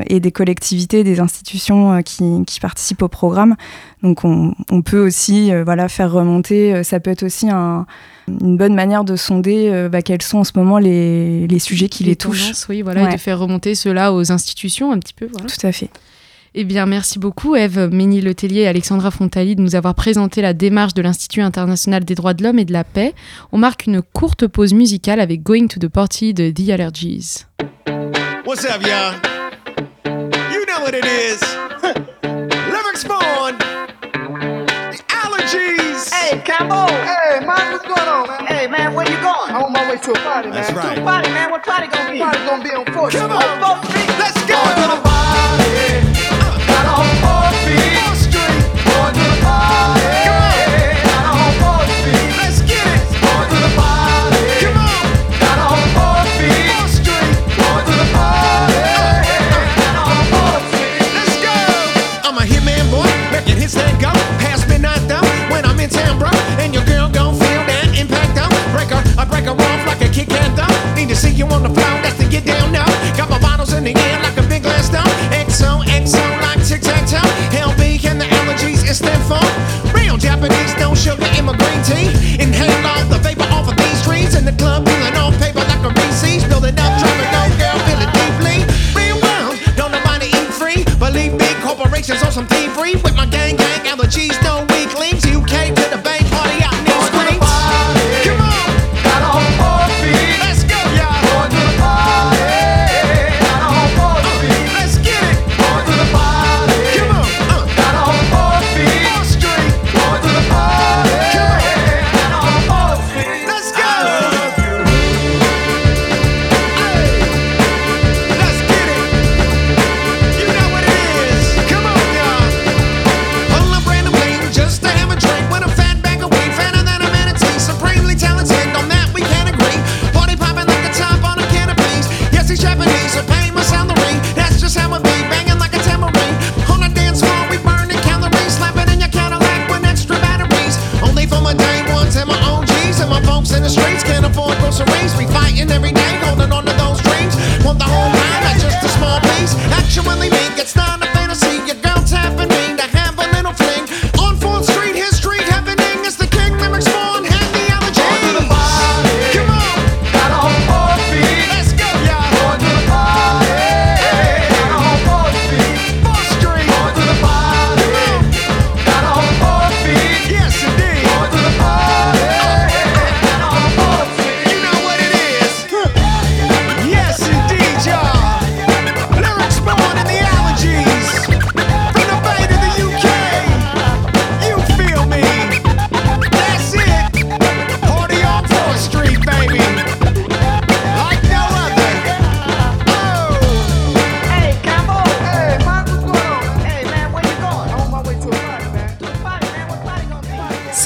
et 0.09 0.21
des 0.21 0.33
collectivités, 0.33 1.05
des 1.05 1.21
institutions 1.21 2.03
qui, 2.03 2.45
qui, 2.47 2.61
participent 2.61 3.03
au 3.03 3.09
programme. 3.09 3.57
Donc 4.03 4.25
on, 4.25 4.55
on 4.71 4.83
peut 4.83 5.05
aussi 5.05 5.51
voilà, 5.65 5.89
faire 5.89 6.13
remonter, 6.13 6.83
ça 6.85 7.01
peut 7.01 7.11
être 7.11 7.25
aussi 7.25 7.49
un, 7.51 7.87
une 8.29 8.57
bonne 8.57 8.75
manière 8.75 9.05
de 9.05 9.17
sonder 9.17 9.89
bah, 9.91 10.03
quels 10.03 10.23
sont 10.23 10.39
en 10.39 10.45
ce 10.45 10.53
moment 10.57 10.79
les, 10.79 11.47
les 11.47 11.59
sujets 11.59 11.89
qui 11.89 12.05
les, 12.05 12.17
touchent. 12.17 12.53
Oui, 12.69 12.83
voilà, 12.83 13.11
et 13.11 13.15
de 13.15 13.21
faire 13.21 13.39
remonter 13.39 13.75
cela 13.75 14.13
aux 14.13 14.33
institutions 14.33 14.93
un 14.93 14.99
petit 14.99 15.15
peu. 15.15 15.29
Voilà. 15.31 15.47
Tout 15.47 15.67
à 15.67 15.73
fait. 15.73 15.91
Eh 16.59 16.65
bien, 16.65 16.87
merci 16.87 17.19
beaucoup, 17.19 17.55
Eve 17.55 17.91
Ménil-Letellier 17.93 18.63
et 18.63 18.67
Alexandra 18.67 19.11
Fontali, 19.11 19.57
de 19.57 19.61
nous 19.61 19.75
avoir 19.75 19.95
présenté 19.95 20.41
la 20.41 20.55
démarche 20.55 20.95
de 20.95 21.03
l'Institut 21.03 21.43
international 21.43 22.03
des 22.03 22.15
droits 22.15 22.33
de 22.33 22.43
l'homme 22.43 22.59
et 22.59 22.65
de 22.65 22.73
la 22.73 22.83
paix. 22.83 23.15
On 23.53 23.59
marque 23.59 23.85
une 23.85 24.01
courte 24.01 24.47
pause 24.47 24.73
musicale 24.73 25.21
avec 25.21 25.43
Going 25.43 25.67
to 25.67 25.79
the 25.79 25.89
Party 25.89 26.33
de 26.33 26.51
The 26.51 26.71
Allergies. 26.71 27.45
What's 28.47 28.65
up, 28.65 28.81
y'all? 28.87 29.21
You 30.51 30.65
know 30.65 30.81
what 30.81 30.95
it 30.95 31.05
is. 31.05 31.43
Lyrics 32.25 33.03
Spawn. 33.03 33.59
The 33.59 35.03
Allergies. 35.13 36.11
Hey, 36.11 36.41
Campbell. 36.43 36.89
Hey, 36.89 37.45
man, 37.45 37.71
what's 37.71 37.87
going 37.87 38.09
on, 38.09 38.29
man? 38.29 38.47
Hey, 38.47 38.67
man, 38.67 38.95
where 38.95 39.07
you 39.07 39.19
going? 39.21 39.51
I'm 39.51 39.63
on 39.63 39.73
my 39.75 39.91
way 39.91 39.99
to 39.99 40.11
a 40.11 40.15
party, 40.21 40.49
man. 40.49 40.57
That's 40.57 40.73
right. 40.73 40.95
To 40.95 41.03
a 41.03 41.05
party, 41.05 41.29
man. 41.33 41.51
What 41.51 41.63
party 41.67 41.89
gonna 41.89 42.13
be? 42.13 42.19
Party 42.21 42.39
gonna 42.47 42.65
be 42.65 42.71
on 42.71 42.87
4th 42.87 43.11
Come 43.11 43.33
on. 43.33 43.45
On 43.45 43.77
4th 43.77 43.91
Street. 43.91 44.09
Let's 44.19 44.47
go. 44.47 45.06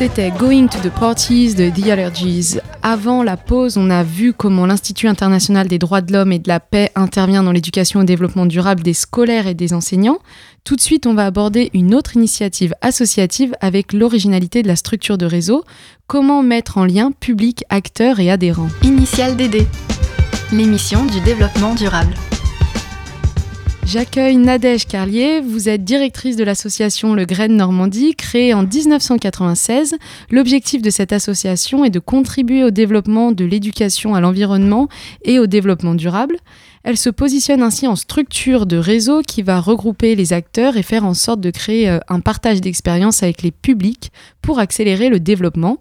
C'était 0.01 0.31
Going 0.31 0.67
to 0.69 0.79
the 0.79 0.91
Parties 0.91 1.55
de 1.55 1.69
The 1.69 1.89
Allergies. 1.89 2.57
Avant 2.83 3.23
la 3.23 3.37
pause, 3.37 3.77
on 3.77 3.91
a 3.91 4.03
vu 4.03 4.33
comment 4.33 4.65
l'Institut 4.65 5.09
international 5.09 5.69
des 5.69 5.79
droits 5.79 6.01
de 6.01 6.11
l'homme 6.11 6.33
et 6.33 6.39
de 6.39 6.49
la 6.49 6.59
paix 6.59 6.91
intervient 6.95 7.43
dans 7.43 7.53
l'éducation 7.53 8.01
et 8.01 8.07
développement 8.07 8.47
durable 8.47 8.83
des 8.83 8.95
scolaires 8.95 9.47
et 9.47 9.53
des 9.53 9.75
enseignants. 9.75 10.21
Tout 10.65 10.75
de 10.75 10.81
suite, 10.81 11.07
on 11.07 11.13
va 11.13 11.27
aborder 11.27 11.69
une 11.75 11.95
autre 11.95 12.17
initiative 12.17 12.73
associative 12.81 13.55
avec 13.61 13.93
l'originalité 13.93 14.63
de 14.63 14.69
la 14.69 14.77
structure 14.77 15.19
de 15.19 15.27
réseau. 15.27 15.65
Comment 16.07 16.43
mettre 16.43 16.79
en 16.79 16.87
lien 16.87 17.13
public, 17.13 17.65
acteurs 17.69 18.21
et 18.21 18.31
adhérents. 18.31 18.71
Initial 18.83 19.37
DD, 19.37 19.67
l'émission 20.51 21.05
du 21.05 21.21
développement 21.21 21.75
durable. 21.75 22.15
J'accueille 23.93 24.37
Nadège 24.37 24.87
Carlier, 24.87 25.41
vous 25.41 25.69
êtes 25.69 25.83
directrice 25.83 26.37
de 26.37 26.45
l'association 26.45 27.13
Le 27.13 27.25
Graine 27.25 27.57
Normandie, 27.57 28.15
créée 28.15 28.55
en 28.55 28.63
1996. 28.63 29.97
L'objectif 30.31 30.81
de 30.81 30.91
cette 30.91 31.13
association 31.13 31.85
est 31.85 31.91
de 31.91 31.99
contribuer 31.99 32.63
au 32.63 32.71
développement 32.71 33.33
de 33.33 33.45
l'éducation 33.45 34.15
à 34.15 34.21
l'environnement 34.21 34.89
et 35.25 35.41
au 35.41 35.49
développement 35.49 35.97
durable. 35.97 36.37
Elle 36.83 36.97
se 36.97 37.11
positionne 37.11 37.63
ainsi 37.63 37.87
en 37.87 37.95
structure 37.95 38.65
de 38.65 38.79
réseau 38.79 39.21
qui 39.21 39.43
va 39.43 39.61
regrouper 39.61 40.15
les 40.15 40.33
acteurs 40.33 40.79
et 40.79 40.83
faire 40.83 41.05
en 41.05 41.13
sorte 41.13 41.41
de 41.41 41.51
créer 41.51 41.91
euh, 41.91 41.99
un 42.09 42.21
partage 42.21 42.63
d'expérience 42.63 43.23
avec 43.23 43.43
les 43.43 43.51
publics 43.51 44.11
pour 44.41 44.59
accélérer 44.59 45.11
le 45.11 45.21
développement. 45.21 45.77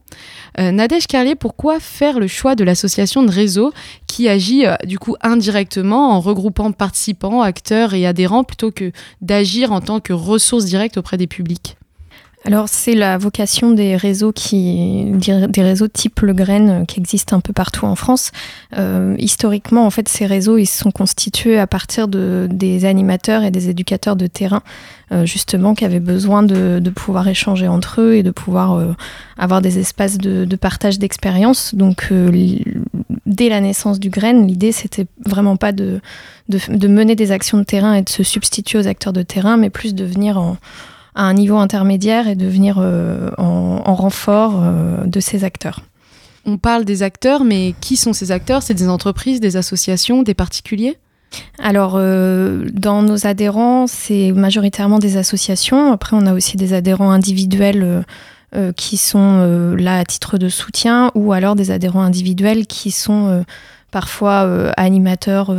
Euh, 0.60 0.72
Nadège 0.72 1.08
Carlier, 1.08 1.36
pourquoi 1.36 1.80
faire 1.80 2.20
le 2.20 2.28
choix 2.28 2.56
de 2.56 2.66
l'association 2.66 3.24
de 3.24 3.32
réseau 3.32 3.72
qui 4.08 4.28
agit 4.28 4.66
euh, 4.66 4.76
du 4.84 5.00
coup 5.00 5.16
indirectement 5.22 6.12
en 6.12 6.20
regroupant 6.20 6.74
participants, 6.74 7.42
acteurs 7.42 7.94
et 7.94 8.06
adhérents 8.06 8.44
plutôt 8.44 8.72
que 8.72 8.92
d'agir 9.22 9.72
en 9.72 9.80
tant 9.80 10.02
que 10.02 10.12
ressource 10.12 10.66
directe 10.66 10.98
auprès 10.98 11.16
des 11.16 11.28
publics? 11.28 11.79
Alors 12.46 12.70
c'est 12.70 12.96
la 12.96 13.18
vocation 13.18 13.72
des 13.72 13.98
réseaux 13.98 14.32
qui 14.32 15.06
des 15.12 15.62
réseaux 15.62 15.88
type 15.88 16.22
Le 16.22 16.34
Graine 16.34 16.70
euh, 16.70 16.86
qui 16.86 17.00
existent 17.00 17.36
un 17.36 17.42
peu 17.42 17.54
partout 17.54 17.86
en 17.86 17.96
France. 17.96 18.32
Euh, 18.78 19.16
historiquement, 19.20 19.86
en 19.86 19.90
fait, 19.90 20.08
ces 20.08 20.26
réseaux 20.26 20.58
ils 20.58 20.66
sont 20.66 20.92
constitués 20.92 21.60
à 21.60 21.68
partir 21.68 22.08
de 22.08 22.48
des 22.50 22.86
animateurs 22.86 23.44
et 23.44 23.52
des 23.52 23.70
éducateurs 23.70 24.16
de 24.16 24.28
terrain, 24.28 24.64
euh, 25.12 25.26
justement, 25.26 25.74
qui 25.74 25.86
avaient 25.86 26.00
besoin 26.00 26.44
de, 26.44 26.80
de, 26.80 26.90
pouvoir 26.90 27.28
échanger 27.28 27.68
entre 27.68 28.00
eux 28.02 28.14
et 28.16 28.24
de 28.24 28.32
pouvoir 28.32 28.74
euh, 28.74 28.94
avoir 29.38 29.62
des 29.62 29.80
espaces 29.80 30.18
de, 30.18 30.46
de 30.46 30.56
partage 30.56 31.00
d'expérience. 31.00 31.76
Donc, 31.76 32.08
euh, 32.12 32.32
dès 33.26 33.50
la 33.50 33.60
naissance 33.60 34.00
du 34.00 34.10
Graine, 34.10 34.48
l'idée 34.48 34.72
c'était 34.72 35.08
vraiment 35.26 35.58
pas 35.58 35.72
de, 35.72 36.00
de, 36.48 36.60
de 36.70 36.88
mener 36.88 37.16
des 37.16 37.32
actions 37.32 37.58
de 37.58 37.64
terrain 37.64 37.96
et 37.96 38.02
de 38.02 38.10
se 38.10 38.24
substituer 38.24 38.80
aux 38.80 38.88
acteurs 38.88 39.14
de 39.14 39.24
terrain, 39.24 39.58
mais 39.58 39.70
plus 39.70 39.96
de 39.96 40.06
venir 40.06 40.38
en 40.38 40.58
à 41.16 41.24
un 41.24 41.34
niveau 41.34 41.58
intermédiaire 41.58 42.28
et 42.28 42.36
de 42.36 42.48
venir 42.48 42.78
euh, 42.80 43.30
en, 43.38 43.82
en, 43.86 43.96
renfort 43.96 44.62
euh, 44.62 45.06
de 45.06 45.20
ces 45.20 45.44
acteurs. 45.44 45.82
On 46.46 46.58
parle 46.58 46.86
des 46.86 47.04
acteurs, 47.04 47.44
mais 47.44 47.74
qui 47.82 47.98
sont 47.98 48.14
ces 48.14 48.32
acteurs? 48.32 48.64
C'est 48.64 48.74
des 48.74 48.90
entreprises, 48.90 49.40
des 49.40 49.58
associations, 49.58 50.24
des 50.24 50.34
particuliers? 50.34 50.98
Alors, 51.60 51.94
euh, 51.96 52.66
dans 52.74 53.04
nos 53.04 53.28
adhérents, 53.28 53.86
c'est 53.88 54.32
majoritairement 54.32 55.00
des 55.00 55.18
associations. 55.18 55.92
Après, 55.92 56.16
on 56.16 56.26
a 56.26 56.34
aussi 56.34 56.58
des 56.58 56.74
adhérents 56.74 57.12
individuels 57.12 58.04
euh, 58.56 58.72
qui 58.72 58.98
sont 58.98 59.76
là 59.78 60.00
à 60.00 60.06
titre 60.06 60.38
de 60.38 60.50
soutien, 60.50 61.12
ou 61.14 61.34
alors 61.34 61.56
des 61.56 61.70
adhérents 61.70 62.02
individuels 62.02 62.66
qui 62.66 62.90
sont 62.90 63.44
parfois 63.92 64.72
animateurs 64.78 65.54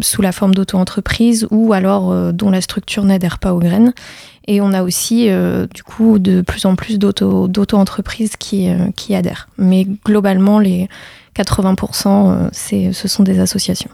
sous 0.00 0.22
la 0.22 0.32
forme 0.32 0.54
d'auto-entreprise, 0.54 1.46
ou 1.50 1.72
alors 1.72 2.32
dont 2.32 2.50
la 2.50 2.60
structure 2.60 3.04
n'adhère 3.04 3.38
pas 3.38 3.52
aux 3.54 3.58
graines. 3.58 3.92
Et 4.50 4.60
on 4.60 4.72
a 4.72 4.82
aussi, 4.82 5.28
euh, 5.28 5.68
du 5.72 5.84
coup, 5.84 6.18
de 6.18 6.40
plus 6.40 6.66
en 6.66 6.74
plus 6.74 6.98
d'auto-entreprises 6.98 8.36
qui, 8.36 8.68
euh, 8.68 8.90
qui 8.96 9.14
adhèrent. 9.14 9.48
Mais 9.58 9.86
globalement, 10.04 10.58
les 10.58 10.88
80%, 11.34 12.32
euh, 12.32 12.92
ce 12.92 13.08
sont 13.08 13.22
des 13.22 13.38
associations 13.38 13.90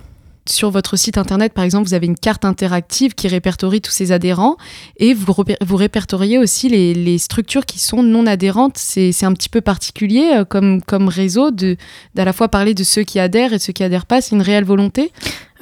sur 0.48 0.70
votre 0.70 0.96
site 0.96 1.18
internet, 1.18 1.52
par 1.52 1.64
exemple, 1.64 1.88
vous 1.88 1.94
avez 1.94 2.06
une 2.06 2.16
carte 2.16 2.44
interactive 2.44 3.14
qui 3.14 3.28
répertorie 3.28 3.80
tous 3.80 3.90
ces 3.90 4.12
adhérents 4.12 4.56
et 4.98 5.14
vous, 5.14 5.32
vous 5.60 5.76
répertoriez 5.76 6.38
aussi 6.38 6.68
les, 6.68 7.18
structures 7.18 7.64
qui 7.64 7.78
sont 7.78 8.02
non 8.02 8.26
adhérentes. 8.26 8.76
C'est 8.76 9.24
un 9.24 9.32
petit 9.32 9.48
peu 9.48 9.60
particulier 9.60 10.32
euh, 10.34 10.44
comme, 10.44 10.82
comme 10.82 11.08
réseau 11.08 11.50
d'à 11.50 12.24
la 12.24 12.32
fois 12.32 12.48
parler 12.48 12.74
de 12.74 12.84
ceux 12.84 13.02
qui 13.02 13.18
adhèrent 13.18 13.52
et 13.52 13.58
ceux 13.58 13.72
qui 13.72 13.82
adhèrent 13.82 14.06
pas. 14.06 14.20
C'est 14.20 14.34
une 14.34 14.42
réelle 14.42 14.64
volonté? 14.64 15.12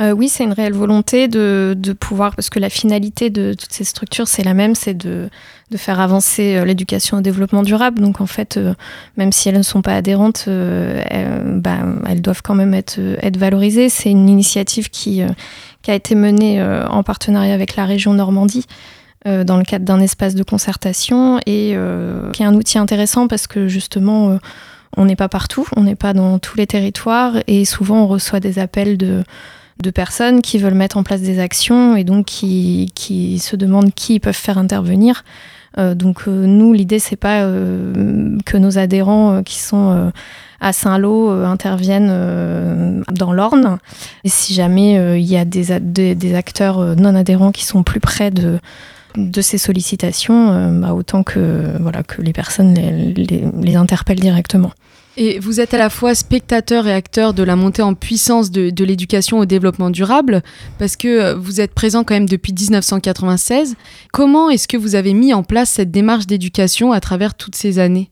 Euh, 0.00 0.12
Oui, 0.12 0.28
c'est 0.28 0.44
une 0.44 0.52
réelle 0.52 0.72
volonté 0.72 1.28
de, 1.28 1.74
de, 1.76 1.92
pouvoir, 1.92 2.34
parce 2.34 2.50
que 2.50 2.58
la 2.58 2.70
finalité 2.70 3.30
de 3.30 3.54
toutes 3.54 3.72
ces 3.72 3.84
structures, 3.84 4.26
c'est 4.26 4.42
la 4.42 4.54
même, 4.54 4.74
c'est 4.74 4.94
de, 4.94 5.28
de 5.74 5.78
faire 5.78 5.98
avancer 5.98 6.56
euh, 6.56 6.64
l'éducation 6.64 7.18
au 7.18 7.20
développement 7.20 7.64
durable. 7.64 8.00
Donc 8.00 8.20
en 8.20 8.26
fait, 8.26 8.56
euh, 8.56 8.74
même 9.16 9.32
si 9.32 9.48
elles 9.48 9.56
ne 9.56 9.62
sont 9.62 9.82
pas 9.82 9.94
adhérentes, 9.94 10.44
euh, 10.46 11.02
elles, 11.10 11.60
bah, 11.60 11.78
elles, 12.08 12.22
doivent 12.22 12.42
quand 12.42 12.54
même 12.54 12.74
être, 12.74 13.00
valorisées. 13.36 13.88
C'est 13.88 14.10
une 14.10 14.28
initiative 14.28 14.88
qui, 14.88 15.20
a 15.22 15.94
été 15.94 16.14
menée 16.14 16.62
en 16.62 17.02
partenariat 17.02 17.52
avec 17.52 17.76
la 17.76 17.84
région 17.84 18.14
Normandie 18.14 18.66
dans 19.26 19.56
le 19.56 19.64
cadre 19.64 19.84
d'un 19.84 20.00
espace 20.00 20.34
de 20.34 20.42
concertation 20.42 21.38
et 21.46 21.76
qui 22.32 22.42
est 22.42 22.46
un 22.46 22.54
outil 22.54 22.78
intéressant 22.78 23.26
parce 23.26 23.46
que 23.46 23.68
justement, 23.68 24.38
on 24.96 25.04
n'est 25.04 25.16
pas 25.16 25.28
partout, 25.28 25.66
on 25.76 25.82
n'est 25.82 25.96
pas 25.96 26.12
dans 26.12 26.38
tous 26.38 26.56
les 26.56 26.66
territoires 26.66 27.34
et 27.46 27.64
souvent 27.64 28.04
on 28.04 28.06
reçoit 28.06 28.40
des 28.40 28.58
appels 28.58 28.96
de 28.96 29.24
personnes 29.90 30.40
qui 30.40 30.58
veulent 30.58 30.74
mettre 30.74 30.96
en 30.96 31.02
place 31.02 31.20
des 31.20 31.38
actions 31.38 31.96
et 31.96 32.04
donc 32.04 32.26
qui, 32.26 33.38
se 33.40 33.56
demandent 33.56 33.92
qui 33.92 34.20
peuvent 34.20 34.34
faire 34.34 34.58
intervenir. 34.58 35.24
Euh, 35.78 35.94
donc 35.94 36.28
euh, 36.28 36.46
nous, 36.46 36.72
l'idée, 36.72 36.98
c'est 36.98 37.16
pas 37.16 37.42
euh, 37.42 38.38
que 38.44 38.56
nos 38.56 38.78
adhérents 38.78 39.42
qui 39.42 39.58
sont 39.58 40.12
à 40.60 40.72
Saint-Lô 40.72 41.30
interviennent 41.30 43.02
dans 43.10 43.32
l'Orne. 43.32 43.78
Et 44.24 44.28
si 44.28 44.54
jamais 44.54 45.18
il 45.20 45.26
y 45.26 45.36
a 45.36 45.44
des, 45.44 45.78
des, 45.80 46.14
des, 46.14 46.34
acteurs 46.34 46.96
non 46.96 47.14
adhérents 47.14 47.52
qui 47.52 47.64
sont 47.64 47.82
plus 47.82 48.00
près 48.00 48.30
de, 48.30 48.58
de 49.16 49.40
ces 49.42 49.58
sollicitations, 49.58 50.80
bah, 50.80 50.94
autant 50.94 51.22
que, 51.22 51.76
voilà, 51.80 52.02
que 52.02 52.22
les 52.22 52.32
personnes 52.32 52.74
les, 52.74 53.12
les, 53.12 53.44
les 53.60 53.76
interpellent 53.76 54.20
directement. 54.20 54.72
Et 55.16 55.38
vous 55.38 55.60
êtes 55.60 55.74
à 55.74 55.78
la 55.78 55.90
fois 55.90 56.14
spectateur 56.14 56.86
et 56.86 56.92
acteur 56.92 57.34
de 57.34 57.42
la 57.42 57.56
montée 57.56 57.82
en 57.82 57.94
puissance 57.94 58.50
de, 58.50 58.84
l'éducation 58.84 59.38
au 59.38 59.44
développement 59.44 59.90
durable, 59.90 60.42
parce 60.78 60.96
que 60.96 61.34
vous 61.34 61.60
êtes 61.60 61.72
présent 61.72 62.02
quand 62.02 62.14
même 62.14 62.28
depuis 62.28 62.52
1996. 62.52 63.76
Comment 64.12 64.50
est-ce 64.50 64.66
que 64.66 64.76
vous 64.76 64.94
avez 64.96 65.14
mis 65.14 65.32
en 65.32 65.42
place 65.42 65.70
cette 65.70 65.90
démarche 65.90 66.26
d'éducation 66.26 66.92
à 66.92 67.00
travers 67.00 67.34
toutes 67.34 67.54
ces 67.54 67.78
années? 67.78 68.10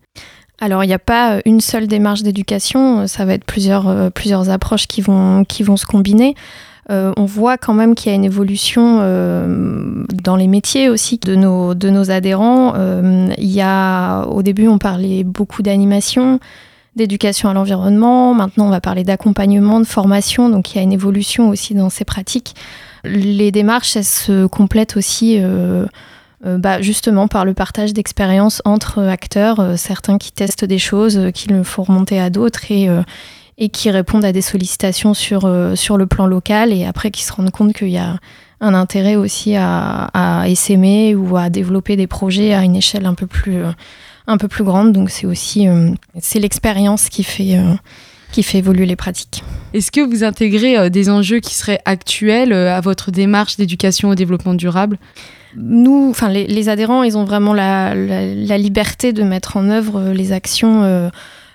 Alors, 0.61 0.85
il 0.85 0.87
n'y 0.87 0.95
a 0.95 1.01
pas 1.01 1.41
une 1.45 1.61
seule 1.61 1.89
démarche 1.89 2.23
d'éducation, 2.23 3.09
ça 3.09 3.25
va 3.25 3.35
être 3.35 3.45
plusieurs, 3.45 3.89
euh, 3.89 4.11
plusieurs 4.11 4.49
approches 4.49 4.87
qui 4.87 5.01
vont, 5.01 5.45
qui 5.45 5.65
vont 5.65 5.77
se 5.77 5.87
combiner. 5.87 6.37
Euh, 6.91 7.13
on 7.17 7.25
voit 7.25 7.59
quand 7.59 7.75
même 7.75 7.95
qu'il 7.95 8.11
y 8.11 8.13
a 8.13 8.17
une 8.17 8.25
évolution 8.25 8.99
euh, 9.01 10.05
dans 10.23 10.35
les 10.35 10.49
métiers 10.49 10.89
aussi 10.89 11.19
de 11.19 11.35
nos, 11.35 11.75
de 11.75 11.91
nos 11.91 12.11
adhérents. 12.11 12.75
Euh, 12.77 13.29
il 13.39 13.51
y 13.51 13.61
a, 13.63 14.25
au 14.25 14.43
début, 14.43 14.67
on 14.67 14.79
parlait 14.79 15.23
beaucoup 15.23 15.63
d'animation, 15.63 16.41
d'éducation 16.97 17.49
à 17.49 17.55
l'environnement. 17.55 18.35
Maintenant, 18.35 18.67
on 18.67 18.71
va 18.71 18.81
parler 18.81 19.05
d'accompagnement, 19.05 19.81
de 19.81 19.87
formation. 19.87 20.49
Donc, 20.49 20.73
il 20.73 20.77
y 20.77 20.79
a 20.81 20.83
une 20.83 20.93
évolution 20.93 21.49
aussi 21.49 21.75
dans 21.75 21.91
ces 21.91 22.05
pratiques. 22.05 22.55
Les 23.05 23.51
démarches, 23.51 23.97
elles 23.97 24.05
se 24.05 24.47
complètent 24.47 24.97
aussi. 24.97 25.39
Euh, 25.41 25.87
euh, 26.45 26.59
bah, 26.59 26.83
justement 26.83 27.29
par 27.29 27.45
le 27.45 27.55
partage 27.55 27.93
d'expériences 27.93 28.63
entre 28.65 29.01
acteurs, 29.01 29.61
euh, 29.61 29.77
certains 29.77 30.19
qui 30.19 30.33
testent 30.33 30.65
des 30.65 30.79
choses, 30.79 31.31
qui 31.33 31.49
le 31.49 31.63
font 31.63 31.85
remonter 31.85 32.19
à 32.19 32.31
d'autres 32.31 32.73
et, 32.73 32.89
et 33.59 33.69
qui 33.69 33.91
répondent 33.93 34.25
à 34.25 34.33
des 34.33 34.41
sollicitations 34.41 35.15
sur, 35.15 35.49
sur 35.77 35.97
le 35.97 36.07
plan 36.07 36.27
local 36.27 36.73
et 36.73 36.85
après 36.85 37.13
qui 37.13 37.23
se 37.23 37.33
rendent 37.33 37.53
compte 37.53 37.75
qu'il 37.75 37.91
y 37.91 37.99
a 37.99 38.17
un 38.61 38.75
intérêt 38.75 39.15
aussi 39.15 39.55
à, 39.55 40.11
à 40.15 40.49
essaimer 40.49 41.15
ou 41.15 41.37
à 41.37 41.49
développer 41.49 41.95
des 41.95 42.09
projets 42.09 42.55
à 42.55 42.65
une 42.65 42.75
échelle 42.75 43.07
un 43.07 43.15
peu 43.15 43.29
plus, 43.29 43.63
un 44.27 44.39
peu 44.39 44.49
plus 44.49 44.65
grande. 44.65 44.93
Donc 44.93 45.11
c'est 45.11 45.27
aussi 45.27 45.67
c'est 46.21 46.39
l'expérience 46.39 47.09
qui 47.09 47.25
fait 47.25 47.59
qui 48.33 48.43
fait 48.43 48.59
évoluer 48.59 48.87
les 48.87 48.97
pratiques. 48.97 49.45
Est-ce 49.75 49.93
que 49.93 50.01
vous 50.01 50.25
intégrez 50.25 50.77
euh, 50.77 50.89
des 50.89 51.09
enjeux 51.09 51.39
qui 51.39 51.55
seraient 51.55 51.81
actuels 51.85 52.53
euh, 52.53 52.75
à 52.75 52.81
votre 52.81 53.11
démarche 53.13 53.57
d'éducation 53.57 54.09
au 54.09 54.15
développement 54.15 54.55
durable? 54.55 54.99
Nous, 55.57 56.09
enfin 56.11 56.31
les, 56.31 56.47
les, 56.47 56.69
adhérents, 56.71 57.03
ils 57.03 57.17
ont 57.19 57.25
vraiment 57.25 57.53
la, 57.53 57.95
la, 57.95 58.35
la, 58.35 58.59
liberté 58.59 59.13
de 59.13 59.23
mettre 59.23 59.59
en 59.59 59.69
œuvre 59.69 60.11
les 60.13 60.33
actions 60.33 60.83
euh, 60.83 61.11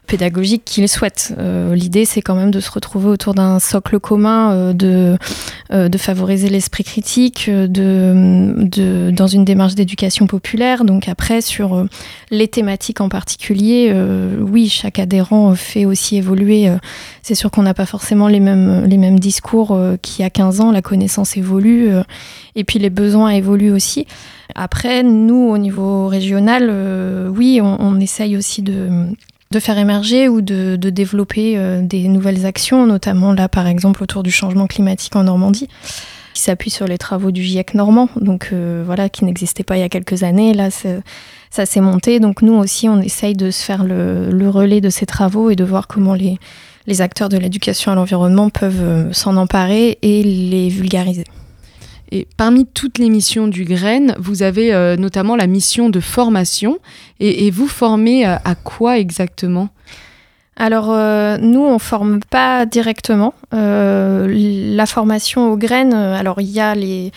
pédagogique 0.08 0.64
qu'ils 0.66 0.90
souhaitent. 0.90 1.36
Euh, 1.38 1.76
L'idée, 1.76 2.06
c'est 2.06 2.22
quand 2.22 2.34
même 2.34 2.50
de 2.50 2.60
se 2.60 2.72
retrouver 2.72 3.10
autour 3.10 3.36
d'un 3.36 3.60
socle 3.60 4.00
commun, 4.00 4.52
euh, 4.52 4.74
de, 4.74 5.18
euh, 5.72 5.90
de 5.90 5.98
favoriser 5.98 6.50
l'esprit 6.50 6.84
critique, 6.84 7.50
de, 7.50 8.56
de, 8.58 9.12
dans 9.12 9.28
une 9.28 9.46
démarche 9.46 9.76
d'éducation 9.76 10.26
populaire. 10.26 10.86
Donc 10.86 11.08
après, 11.08 11.42
sur 11.42 11.86
les 12.32 12.48
thématiques 12.48 13.02
en 13.02 13.10
particulier, 13.10 13.94
oui, 14.40 14.70
chaque 14.70 14.98
adhérent 15.00 15.54
fait 15.56 15.86
aussi 15.86 16.16
évoluer. 16.16 16.70
C'est 17.22 17.36
sûr 17.36 17.52
qu'on 17.52 17.64
n'a 17.64 17.74
pas 17.74 17.86
forcément 17.86 18.28
les 18.28 18.40
mêmes, 18.40 18.86
les 18.86 18.98
mêmes 18.98 19.20
discours 19.20 19.78
qu'il 20.02 20.24
y 20.24 20.26
a 20.26 20.30
15 20.30 20.62
ans, 20.62 20.72
la 20.72 20.82
connaissance 20.82 21.36
évolue, 21.36 21.90
et 22.56 22.64
puis 22.64 22.80
les 22.80 22.90
besoins 22.90 23.32
évoluent 23.32 23.74
aussi. 23.74 24.08
Après, 24.56 25.04
nous, 25.04 25.50
au 25.50 25.58
niveau 25.58 26.08
régional, 26.08 26.72
oui, 27.36 27.60
on, 27.62 27.78
on 27.80 28.00
essaye 28.00 28.38
aussi 28.38 28.62
de 28.62 29.08
de 29.52 29.60
faire 29.60 29.78
émerger 29.78 30.28
ou 30.28 30.42
de, 30.42 30.76
de 30.76 30.90
développer 30.90 31.58
euh, 31.58 31.82
des 31.82 32.08
nouvelles 32.08 32.46
actions, 32.46 32.86
notamment 32.86 33.34
là 33.34 33.48
par 33.48 33.68
exemple 33.68 34.04
autour 34.04 34.24
du 34.24 34.32
changement 34.32 34.68
climatique 34.68 35.16
en 35.16 35.24
Normandie, 35.24 35.68
qui 36.34 36.42
s'appuie 36.42 36.70
sur 36.70 36.86
les 36.86 36.98
travaux 36.98 37.32
du 37.32 37.44
GIEC 37.44 37.74
normand, 37.74 38.10
donc 38.20 38.50
euh, 38.52 38.84
voilà, 38.86 39.10
qui 39.10 39.26
n'existait 39.26 39.64
pas 39.64 39.78
il 39.78 39.82
y 39.82 39.84
a 39.84 39.90
quelques 39.90 40.24
années. 40.24 40.54
Là, 40.54 40.70
ça 40.70 41.66
s'est 41.66 41.82
monté, 41.82 42.20
donc 42.20 42.42
nous 42.42 42.54
aussi 42.54 42.90
on 42.90 43.00
essaye 43.02 43.36
de 43.36 43.52
se 43.52 43.64
faire 43.64 43.84
le, 43.84 44.30
le, 44.32 44.50
relais 44.50 44.82
de 44.82 44.90
ces 44.90 45.06
travaux 45.06 45.50
et 45.50 45.56
de 45.56 45.64
voir 45.64 45.88
comment 45.88 46.14
les, 46.14 46.38
les 46.86 47.02
acteurs 47.02 47.30
de 47.30 47.38
l'éducation 47.38 47.92
à 47.92 47.96
l'environnement 47.96 48.50
peuvent 48.50 48.82
euh, 48.82 49.14
s'en 49.14 49.38
emparer 49.38 49.98
et 50.02 50.24
les 50.24 50.70
vulgariser. 50.70 51.24
Et 52.12 52.28
parmi 52.38 52.66
toutes 52.66 52.98
les 52.98 53.10
missions 53.10 53.48
du 53.48 53.64
Graine, 53.64 54.16
vous 54.18 54.44
avez 54.44 54.74
euh, 54.74 54.96
notamment 54.96 55.36
la 55.36 55.48
mission 55.48 55.90
de 55.90 56.00
formation. 56.00 56.80
Et, 57.20 57.52
vous 57.52 57.68
formez 57.68 58.28
euh, 58.28 58.36
à 58.46 58.56
quoi 58.56 58.98
exactement? 58.98 59.70
Alors 60.60 60.88
nous, 61.40 61.64
on 61.64 61.78
forme 61.78 62.20
pas 62.20 62.66
directement. 62.66 63.36
la 63.52 64.86
formation 64.88 65.52
aux 65.52 65.56
graines, 65.56 65.94
alors 65.94 66.42
il 66.42 66.50
y 66.50 66.60
a 66.60 66.74
les, 66.74 67.12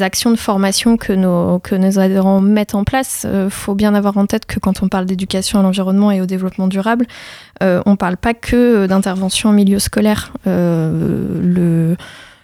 actions 0.00 0.30
de 0.30 0.36
formation 0.36 0.96
que 0.96 1.12
nos, 1.12 1.60
adhérents 1.98 2.40
mettent 2.40 2.74
en 2.74 2.84
place. 2.84 3.26
Il 3.30 3.50
faut 3.50 3.74
bien 3.74 3.94
avoir 3.94 4.16
en 4.16 4.24
tête 4.24 4.46
que 4.46 4.58
quand 4.58 4.82
on 4.82 4.88
parle 4.88 5.04
d'éducation 5.04 5.58
à 5.58 5.62
l'environnement 5.62 6.10
et 6.10 6.22
au 6.22 6.26
développement 6.26 6.66
durable, 6.66 7.06
on 7.60 7.90
ne 7.90 7.96
parle 7.96 8.16
pas 8.16 8.32
que 8.32 8.86
d'intervention 8.86 9.50
en 9.50 9.52
milieu 9.52 9.80
scolaire. 9.80 10.32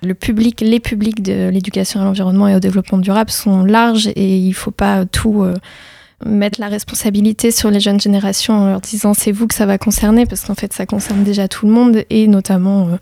Le 0.04 0.14
public, 0.14 0.60
les 0.60 0.80
publics 0.80 1.22
de 1.22 1.48
l'éducation 1.48 2.00
à 2.00 2.04
l'environnement 2.04 2.48
et 2.48 2.54
au 2.54 2.60
développement 2.60 2.98
durable 2.98 3.30
sont 3.30 3.64
larges 3.64 4.08
et 4.08 4.36
il 4.36 4.48
ne 4.48 4.54
faut 4.54 4.70
pas 4.70 5.04
tout 5.06 5.42
euh, 5.42 5.54
mettre 6.24 6.60
la 6.60 6.68
responsabilité 6.68 7.50
sur 7.50 7.70
les 7.70 7.80
jeunes 7.80 8.00
générations 8.00 8.54
en 8.54 8.66
leur 8.66 8.80
disant 8.80 9.14
c'est 9.14 9.32
vous 9.32 9.46
que 9.46 9.54
ça 9.54 9.66
va 9.66 9.78
concerner 9.78 10.26
parce 10.26 10.44
qu'en 10.44 10.54
fait 10.54 10.72
ça 10.72 10.86
concerne 10.86 11.24
déjà 11.24 11.48
tout 11.48 11.66
le 11.66 11.72
monde 11.72 12.04
et 12.10 12.26
notamment 12.26 12.88
euh, 12.88 12.96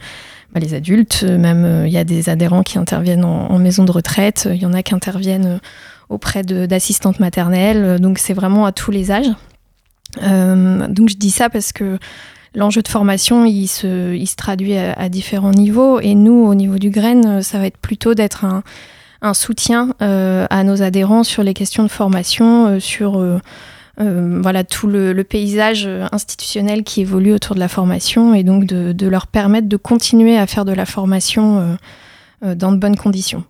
bah, 0.52 0.60
les 0.60 0.74
adultes. 0.74 1.24
Même 1.24 1.64
euh, 1.64 1.86
il 1.86 1.92
y 1.92 1.98
a 1.98 2.04
des 2.04 2.28
adhérents 2.28 2.62
qui 2.62 2.78
interviennent 2.78 3.24
en, 3.24 3.58
maison 3.58 3.84
de 3.84 3.92
retraite, 3.92 4.48
il 4.50 4.60
y 4.60 4.66
en 4.66 4.72
a 4.72 4.82
qui 4.82 4.94
interviennent 4.94 5.60
auprès 6.08 6.42
d'assistantes 6.42 7.20
maternelles, 7.20 7.98
donc 7.98 8.18
c'est 8.18 8.34
vraiment 8.34 8.66
à 8.66 8.72
tous 8.72 8.90
les 8.90 9.10
âges. 9.10 9.30
donc 10.18 11.08
je 11.08 11.16
dis 11.16 11.30
ça 11.30 11.48
parce 11.48 11.72
que 11.72 11.98
l'enjeu 12.54 12.82
de 12.82 12.88
formation, 12.88 13.44
il 13.44 13.68
se, 13.68 14.34
traduit 14.36 14.76
à, 14.76 15.08
différents 15.08 15.52
niveaux. 15.52 16.00
Et 16.00 16.14
nous, 16.14 16.46
au 16.46 16.54
niveau 16.54 16.78
du 16.78 16.90
grain, 16.90 17.42
ça 17.42 17.58
va 17.58 17.66
être 17.66 17.78
plutôt 17.78 18.14
d'être 18.14 18.44
un, 18.44 18.62
soutien 19.34 19.94
euh, 20.02 20.46
à 20.50 20.64
nos 20.64 20.82
adhérents 20.82 21.22
sur 21.22 21.42
les 21.42 21.54
questions 21.54 21.84
de 21.84 21.88
formation, 21.88 22.66
euh, 22.66 22.80
sur 22.80 23.18
euh, 23.18 23.38
voilà, 23.98 24.64
tout 24.64 24.88
le, 24.88 25.22
paysage 25.22 25.88
institutionnel 26.10 26.82
qui 26.82 27.02
évolue 27.02 27.32
autour 27.32 27.54
de 27.54 27.60
la 27.60 27.68
formation 27.68 28.34
et 28.34 28.42
donc 28.42 28.64
de 28.64 29.06
leur 29.06 29.26
permettre 29.26 29.68
de 29.68 29.76
continuer 29.76 30.36
à 30.36 30.46
faire 30.46 30.64
de 30.64 30.72
la 30.72 30.86
formation 30.86 31.76
dans 32.42 32.72
de 32.72 32.78
bonnes 32.78 32.96
conditions. 32.96 33.44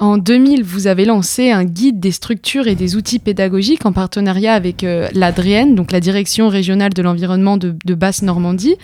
En 0.00 0.16
2000, 0.16 0.62
vous 0.62 0.86
avez 0.86 1.04
lancé 1.04 1.50
un 1.50 1.64
guide 1.64 1.98
des 1.98 2.12
structures 2.12 2.68
et 2.68 2.76
des 2.76 2.94
outils 2.94 3.18
pédagogiques 3.18 3.84
en 3.84 3.92
partenariat 3.92 4.54
avec 4.54 4.84
euh, 4.84 5.08
l'Adrienne, 5.12 5.74
donc 5.74 5.90
la 5.90 5.98
direction 5.98 6.48
régionale 6.48 6.94
de 6.94 7.02
l'environnement 7.02 7.56
de, 7.56 7.74
de 7.84 7.94
Basse-Normandie. 7.94 8.76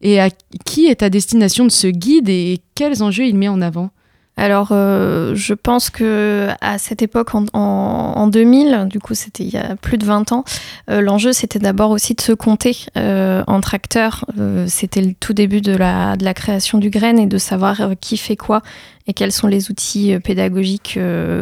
Et 0.00 0.18
à 0.18 0.30
qui 0.64 0.86
est 0.86 1.02
à 1.02 1.10
destination 1.10 1.64
de 1.64 1.70
ce 1.70 1.88
guide 1.88 2.28
et 2.28 2.60
quels 2.74 3.02
enjeux 3.02 3.26
il 3.26 3.36
met 3.36 3.48
en 3.48 3.60
avant? 3.60 3.90
Alors, 4.38 4.68
euh, 4.72 5.34
je 5.34 5.52
pense 5.52 5.90
que 5.90 6.48
à 6.62 6.78
cette 6.78 7.02
époque, 7.02 7.34
en, 7.34 7.44
en, 7.52 8.26
2000, 8.28 8.88
du 8.88 8.98
coup, 8.98 9.14
c'était 9.14 9.44
il 9.44 9.50
y 9.50 9.58
a 9.58 9.76
plus 9.76 9.98
de 9.98 10.06
20 10.06 10.32
ans, 10.32 10.44
euh, 10.90 11.02
l'enjeu, 11.02 11.32
c'était 11.32 11.58
d'abord 11.58 11.90
aussi 11.90 12.14
de 12.14 12.20
se 12.20 12.32
compter 12.32 12.76
euh, 12.96 13.44
entre 13.46 13.74
acteurs. 13.74 14.24
c'était 14.66 15.02
le 15.02 15.12
tout 15.14 15.34
début 15.34 15.60
de 15.60 15.76
la, 15.76 16.16
de 16.16 16.24
la 16.24 16.32
création 16.32 16.78
du 16.78 16.88
grain 16.88 17.16
et 17.18 17.26
de 17.26 17.38
savoir 17.38 17.90
qui 18.00 18.16
fait 18.16 18.36
quoi 18.36 18.62
et 19.06 19.12
quels 19.12 19.32
sont 19.32 19.48
les 19.48 19.70
outils 19.70 20.18
pédagogiques 20.20 20.98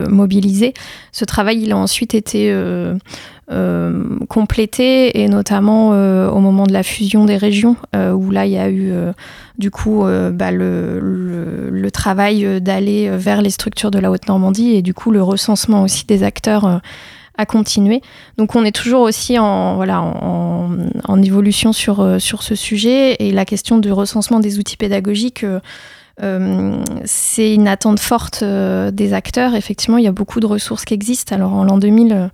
mobilisés. 0.09 0.75
Ce 1.13 1.25
travail, 1.25 1.63
il 1.63 1.73
a 1.73 1.77
ensuite 1.77 2.15
été 2.15 2.53
complété 4.29 5.21
et 5.21 5.29
notamment 5.29 5.89
au 5.89 6.39
moment 6.41 6.67
de 6.67 6.73
la 6.73 6.83
fusion 6.83 7.25
des 7.25 7.37
régions, 7.37 7.77
où 7.95 8.31
là, 8.31 8.47
il 8.47 8.53
y 8.53 8.59
a 8.59 8.71
eu 8.71 8.93
du 9.59 9.71
coup 9.71 10.05
bah, 10.33 10.51
le, 10.51 11.89
travail 11.93 12.61
d'aller 12.61 13.11
vers 13.11 13.43
les 13.43 13.51
structures 13.51 13.91
de 13.91 13.99
la 13.99 14.11
Haute-Normandie 14.11 14.77
et 14.77 14.83
du 14.83 14.95
coup 14.95 15.11
le 15.11 15.23
recensement 15.23 15.83
aussi 15.83 16.07
des 16.07 16.23
acteurs 16.23 16.81
à 17.37 17.47
continuer. 17.47 18.03
Donc 18.39 18.55
on 18.55 18.65
est 18.65 18.75
toujours 18.75 19.01
aussi 19.01 19.39
en, 19.39 19.75
voilà, 19.75 20.01
en, 20.01 21.23
évolution 21.23 21.73
sur, 21.73 22.21
sur 22.21 22.43
ce 22.43 22.55
sujet 22.55 23.17
et 23.19 23.33
la 23.33 23.45
question 23.45 23.79
du 23.79 23.91
recensement 23.91 24.39
des 24.39 24.59
outils 24.59 24.77
pédagogiques. 24.77 25.45
Euh, 26.23 26.83
c'est 27.05 27.55
une 27.55 27.69
attente 27.69 28.01
forte 28.01 28.45
des 28.45 29.13
acteurs. 29.13 29.55
Effectivement, 29.55 29.99
il 29.99 30.05
y 30.05 30.09
a 30.09 30.13
beaucoup 30.13 30.41
de 30.41 30.47
ressources 30.47 30.85
qui 30.85 30.95
existent. 30.95 31.35
Alors 31.35 31.55
en 31.55 31.65
l'an 31.65 31.79
2000, 31.79 32.31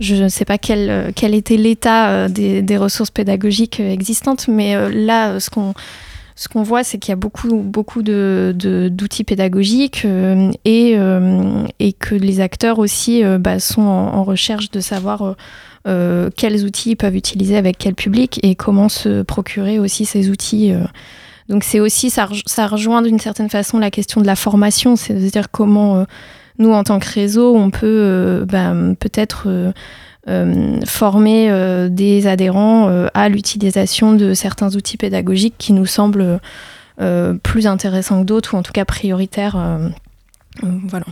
je 0.00 0.14
ne 0.14 0.28
sais 0.28 0.44
pas 0.44 0.58
quel, 0.58 1.12
quel 1.14 1.34
était 1.34 1.56
l'état 1.56 2.28
des, 2.28 2.62
des, 2.62 2.76
ressources 2.76 3.10
pédagogiques 3.10 3.80
existantes, 3.80 4.48
mais 4.48 4.90
là, 4.90 5.38
ce 5.38 5.50
qu'on 5.50 5.74
ce 6.34 6.48
qu'on 6.48 6.62
voit, 6.62 6.82
c'est 6.82 6.98
qu'il 6.98 7.10
y 7.10 7.12
a 7.12 7.16
beaucoup, 7.16 7.56
beaucoup 7.56 8.02
de, 8.02 8.54
d'outils 8.90 9.24
pédagogiques 9.24 10.04
euh, 10.04 10.50
et, 10.64 10.94
euh, 10.96 11.64
et, 11.78 11.92
que 11.92 12.14
les 12.14 12.40
acteurs 12.40 12.78
aussi 12.78 13.22
euh, 13.22 13.38
bah, 13.38 13.60
sont 13.60 13.82
en, 13.82 14.24
recherche 14.24 14.70
de 14.70 14.80
savoir 14.80 15.36
quels 16.36 16.64
outils 16.64 16.90
ils 16.90 16.96
peuvent 16.96 17.16
utiliser 17.16 17.56
avec 17.56 17.76
quel 17.76 17.94
public 17.94 18.38
et 18.44 18.54
comment 18.54 18.88
se 18.88 19.22
procurer 19.22 19.80
aussi 19.80 20.04
ces 20.04 20.30
outils. 20.30 20.72
Donc 21.48 21.64
c'est 21.64 21.80
aussi, 21.80 22.08
ça, 22.08 22.28
ça 22.46 22.68
rejoint 22.68 23.02
d'une 23.02 23.18
certaine 23.18 23.50
façon 23.50 23.80
la 23.80 23.90
question 23.90 24.20
de 24.20 24.26
la 24.26 24.36
formation, 24.36 24.94
c'est-à-dire 24.94 25.50
comment 25.50 26.06
nous, 26.58 26.72
en 26.72 26.84
tant 26.84 26.98
que 26.98 27.08
réseau, 27.08 27.56
on 27.56 27.70
peut 27.70 28.44
bah, 28.48 28.74
peut-être 28.98 29.72
euh, 30.28 30.78
former 30.86 31.50
euh, 31.50 31.88
des 31.88 32.28
adhérents 32.28 32.88
euh, 32.88 33.08
à 33.12 33.28
l'utilisation 33.28 34.14
de 34.14 34.34
certains 34.34 34.76
outils 34.76 34.96
pédagogiques 34.96 35.56
qui 35.58 35.72
nous 35.72 35.86
semblent 35.86 36.40
plus 37.42 37.66
intéressants 37.66 38.20
que 38.20 38.26
d'autres, 38.26 38.54
ou 38.54 38.58
en 38.58 38.62
tout 38.62 38.70
cas 38.70 38.84
prioritaires. 38.84 39.56
voilà. 40.62 41.06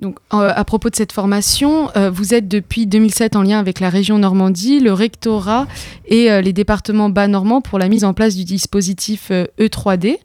Donc, 0.00 0.18
à 0.30 0.64
propos 0.64 0.90
de 0.90 0.96
cette 0.96 1.12
formation, 1.12 1.88
vous 2.12 2.34
êtes 2.34 2.48
depuis 2.48 2.88
2007 2.88 3.36
en 3.36 3.42
lien 3.42 3.60
avec 3.60 3.78
la 3.78 3.90
région 3.90 4.18
Normandie, 4.18 4.80
le 4.80 4.92
rectorat 4.92 5.68
et 6.06 6.42
les 6.42 6.52
départements 6.52 7.10
bas 7.10 7.28
normands 7.28 7.60
pour 7.60 7.78
la 7.78 7.88
mise 7.88 8.02
en 8.02 8.12
place 8.12 8.34
du 8.34 8.42
dispositif 8.42 9.30
E3D. 9.60 10.16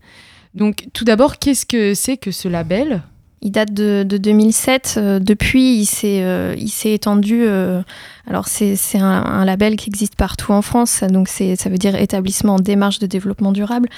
Donc, 0.55 0.87
tout 0.93 1.03
d'abord, 1.03 1.37
qu'est-ce 1.37 1.67
que 1.67 1.93
c'est 1.93 2.17
que 2.17 2.31
ce 2.31 2.47
label? 2.47 3.03
Il 3.41 3.51
date 3.51 3.73
de, 3.73 4.03
2007. 4.03 4.95
Euh, 4.97 5.19
depuis, 5.19 5.77
il 5.77 5.85
s'est 5.85 6.21
euh, 6.23 6.55
étendu. 6.83 7.43
Euh, 7.43 7.81
alors, 8.27 8.47
c'est 8.47 8.77
un, 8.95 9.45
label 9.45 9.75
qui 9.75 9.89
existe 9.89 10.15
partout 10.15 10.51
en 10.51 10.61
France. 10.61 11.03
Donc, 11.03 11.29
ça 11.29 11.69
veut 11.69 11.77
dire 11.77 11.95
établissement 11.95 12.55
en 12.55 12.59
démarche 12.59 12.99
de 12.99 13.07
développement 13.07 13.51
durable. 13.51 13.89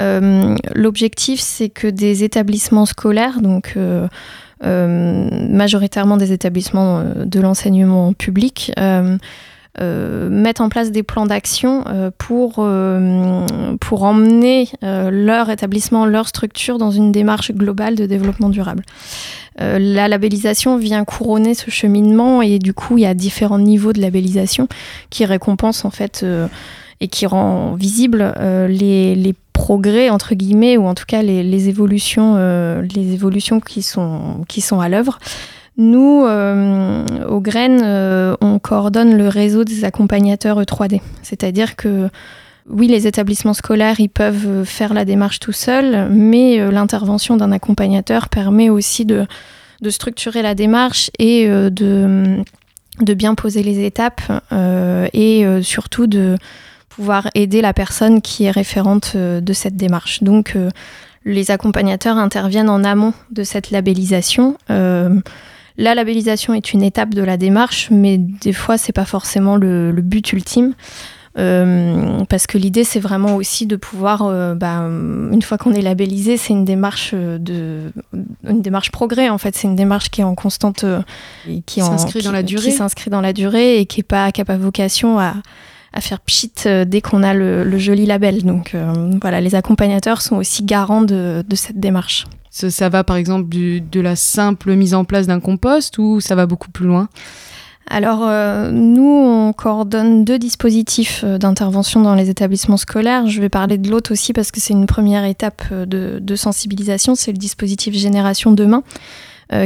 L'objectif, 0.00 1.40
c'est 1.40 1.68
que 1.68 1.86
des 1.86 2.24
établissements 2.24 2.86
scolaires, 2.86 3.40
donc 3.40 3.78
majoritairement 4.60 6.16
des 6.16 6.32
établissements 6.32 7.04
de 7.24 7.40
l'enseignement 7.40 8.12
public, 8.12 8.72
euh, 9.78 10.30
mettre 10.30 10.62
en 10.62 10.70
place 10.70 10.90
des 10.90 11.02
plans 11.02 11.26
d'action 11.26 11.84
euh, 11.88 12.10
pour, 12.16 12.56
euh, 12.60 13.44
pour 13.78 14.04
emmener 14.04 14.68
leur 14.82 15.50
établissement, 15.50 16.06
leur 16.06 16.28
structure 16.28 16.78
dans 16.78 16.90
une 16.90 17.12
démarche 17.12 17.52
globale 17.52 17.94
de 17.94 18.06
développement 18.06 18.48
durable. 18.48 18.84
la 19.58 20.08
labellisation 20.08 20.76
vient 20.76 21.04
couronner 21.04 21.54
ce 21.54 21.70
cheminement 21.70 22.42
et 22.42 22.58
du 22.58 22.72
coup 22.72 22.98
il 22.98 23.02
y 23.02 23.06
a 23.06 23.14
différents 23.14 23.58
niveaux 23.58 23.92
de 23.92 24.00
labellisation 24.00 24.68
qui 25.10 25.24
récompensent 25.24 25.84
en 25.84 25.90
fait 25.90 26.24
et 27.00 27.08
qui 27.08 27.26
rend 27.26 27.74
visible 27.74 28.34
les, 28.68 29.14
les, 29.14 29.34
progrès 29.52 30.10
entre 30.10 30.34
guillemets 30.34 30.76
ou 30.76 30.86
en 30.86 30.94
tout 30.94 31.06
cas 31.06 31.22
les, 31.22 31.42
les 31.42 31.70
évolutions 31.70 32.36
les 32.36 33.14
évolutions 33.14 33.58
qui 33.58 33.80
sont 33.80 34.44
qui 34.48 34.60
sont 34.60 34.80
à 34.80 34.90
l'œuvre 34.90 35.18
nous, 35.78 36.24
euh, 36.24 37.04
au 37.28 37.40
Graines, 37.40 37.82
euh, 37.84 38.34
on 38.40 38.58
coordonne 38.58 39.16
le 39.16 39.28
réseau 39.28 39.64
des 39.64 39.84
accompagnateurs 39.84 40.60
3D. 40.62 41.02
C'est-à-dire 41.22 41.76
que, 41.76 42.08
oui, 42.68 42.88
les 42.88 43.06
établissements 43.06 43.52
scolaires, 43.52 44.00
ils 44.00 44.08
peuvent 44.08 44.64
faire 44.64 44.94
la 44.94 45.04
démarche 45.04 45.38
tout 45.38 45.52
seuls, 45.52 46.08
mais 46.10 46.58
euh, 46.58 46.70
l'intervention 46.70 47.36
d'un 47.36 47.52
accompagnateur 47.52 48.30
permet 48.30 48.70
aussi 48.70 49.04
de, 49.04 49.26
structurer 49.88 50.40
la 50.40 50.54
démarche 50.54 51.10
et 51.18 51.46
de, 51.46 51.70
de, 53.02 53.14
bien 53.14 53.34
poser 53.34 53.62
les 53.62 53.84
étapes 53.84 54.22
et 55.12 55.46
surtout 55.62 56.08
de 56.08 56.36
pouvoir 56.88 57.28
aider 57.34 57.60
la 57.60 57.74
personne 57.74 58.20
qui 58.22 58.44
est 58.44 58.50
référente 58.50 59.16
de 59.16 59.52
cette 59.52 59.76
démarche. 59.76 60.24
Donc, 60.24 60.56
les 61.26 61.50
accompagnateurs 61.52 62.16
interviennent 62.16 62.70
en 62.70 62.82
amont 62.82 63.12
de 63.30 63.44
cette 63.44 63.70
labellisation. 63.70 64.56
La 65.78 65.94
labellisation 65.94 66.54
est 66.54 66.72
une 66.72 66.82
étape 66.82 67.14
de 67.14 67.22
la 67.22 67.36
démarche, 67.36 67.88
mais 67.90 68.18
des 68.18 68.52
fois, 68.52 68.78
c'est 68.78 68.92
pas 68.92 69.04
forcément 69.04 69.56
le, 69.56 69.92
but 69.92 70.32
ultime. 70.32 70.74
Euh, 71.38 72.24
parce 72.30 72.46
que 72.46 72.56
l'idée, 72.56 72.82
c'est 72.82 72.98
vraiment 72.98 73.36
aussi 73.36 73.66
de 73.66 73.76
pouvoir, 73.76 74.22
euh, 74.22 74.54
bah, 74.54 74.78
une 74.78 75.42
fois 75.42 75.58
qu'on 75.58 75.74
est 75.74 75.82
labellisé, 75.82 76.38
c'est 76.38 76.54
une 76.54 76.64
démarche 76.64 77.12
de, 77.12 77.92
une 78.48 78.62
démarche 78.62 78.90
progrès 78.90 79.28
en 79.28 79.36
fait. 79.36 79.54
C'est 79.54 79.68
une 79.68 79.76
démarche 79.76 80.08
qui 80.08 80.22
est 80.22 80.24
en 80.24 80.34
constante, 80.34 80.84
euh, 80.84 81.02
qui 81.66 81.82
s'inscrit 81.82 82.22
dans 82.22 82.32
la 82.32 82.42
durée, 82.42 82.70
qui 82.70 82.72
s'inscrit 82.72 83.10
dans 83.10 83.20
la 83.20 83.34
durée 83.34 83.80
et 83.80 83.84
qui 83.84 84.00
est 84.00 84.02
pas, 84.02 84.32
qui 84.32 84.40
a 84.40 84.46
pas 84.46 84.56
vocation 84.56 85.20
à, 85.20 85.34
à 85.96 86.00
faire 86.00 86.20
pchit 86.20 86.52
dès 86.86 87.00
qu'on 87.00 87.22
a 87.22 87.34
le, 87.34 87.78
joli 87.78 88.06
label. 88.06 88.44
Donc 88.44 88.76
voilà, 89.20 89.40
les 89.40 89.54
accompagnateurs 89.54 90.22
sont 90.22 90.36
aussi 90.36 90.62
garants 90.62 91.02
de, 91.02 91.44
de 91.46 91.56
cette 91.56 91.80
démarche. 91.80 92.26
Ça, 92.50 92.88
va 92.88 93.04
par 93.04 93.16
exemple 93.16 93.48
de 93.50 94.00
la 94.00 94.16
simple 94.16 94.74
mise 94.74 94.94
en 94.94 95.04
place 95.04 95.26
d'un 95.26 95.40
compost 95.40 95.98
ou 95.98 96.20
ça 96.20 96.34
va 96.34 96.46
beaucoup 96.46 96.70
plus 96.70 96.86
loin? 96.86 97.08
Alors, 97.88 98.24
euh, 98.24 98.72
nous, 98.72 99.08
on 99.08 99.52
coordonne 99.52 100.24
deux 100.24 100.38
dispositifs 100.38 101.22
euh, 101.24 101.38
d'intervention 101.38 102.00
dans 102.00 102.14
les 102.14 102.30
établissements 102.30 102.76
scolaires. 102.76 103.28
Je 103.28 103.40
vais 103.40 103.48
parler 103.48 103.78
de 103.78 103.88
l'autre 103.88 104.10
aussi 104.10 104.32
parce 104.32 104.50
que 104.50 104.60
c'est 104.60 104.72
une 104.72 104.86
première 104.86 105.24
étape 105.24 105.62
euh, 105.70 105.86
de, 105.86 106.36
sensibilisation. 106.36 107.14
C'est 107.14 107.30
le 107.30 107.38
dispositif 107.38 107.94
Génération 107.94 108.50
Demain, 108.50 108.82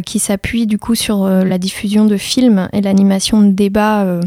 qui 0.04 0.18
s'appuie 0.18 0.66
du 0.66 0.78
coup 0.78 0.94
sur 0.94 1.26
la 1.26 1.58
diffusion 1.58 2.04
de 2.04 2.16
films 2.16 2.68
et 2.72 2.82
l'animation 2.82 3.40
de 3.40 3.50
débats 3.50 4.20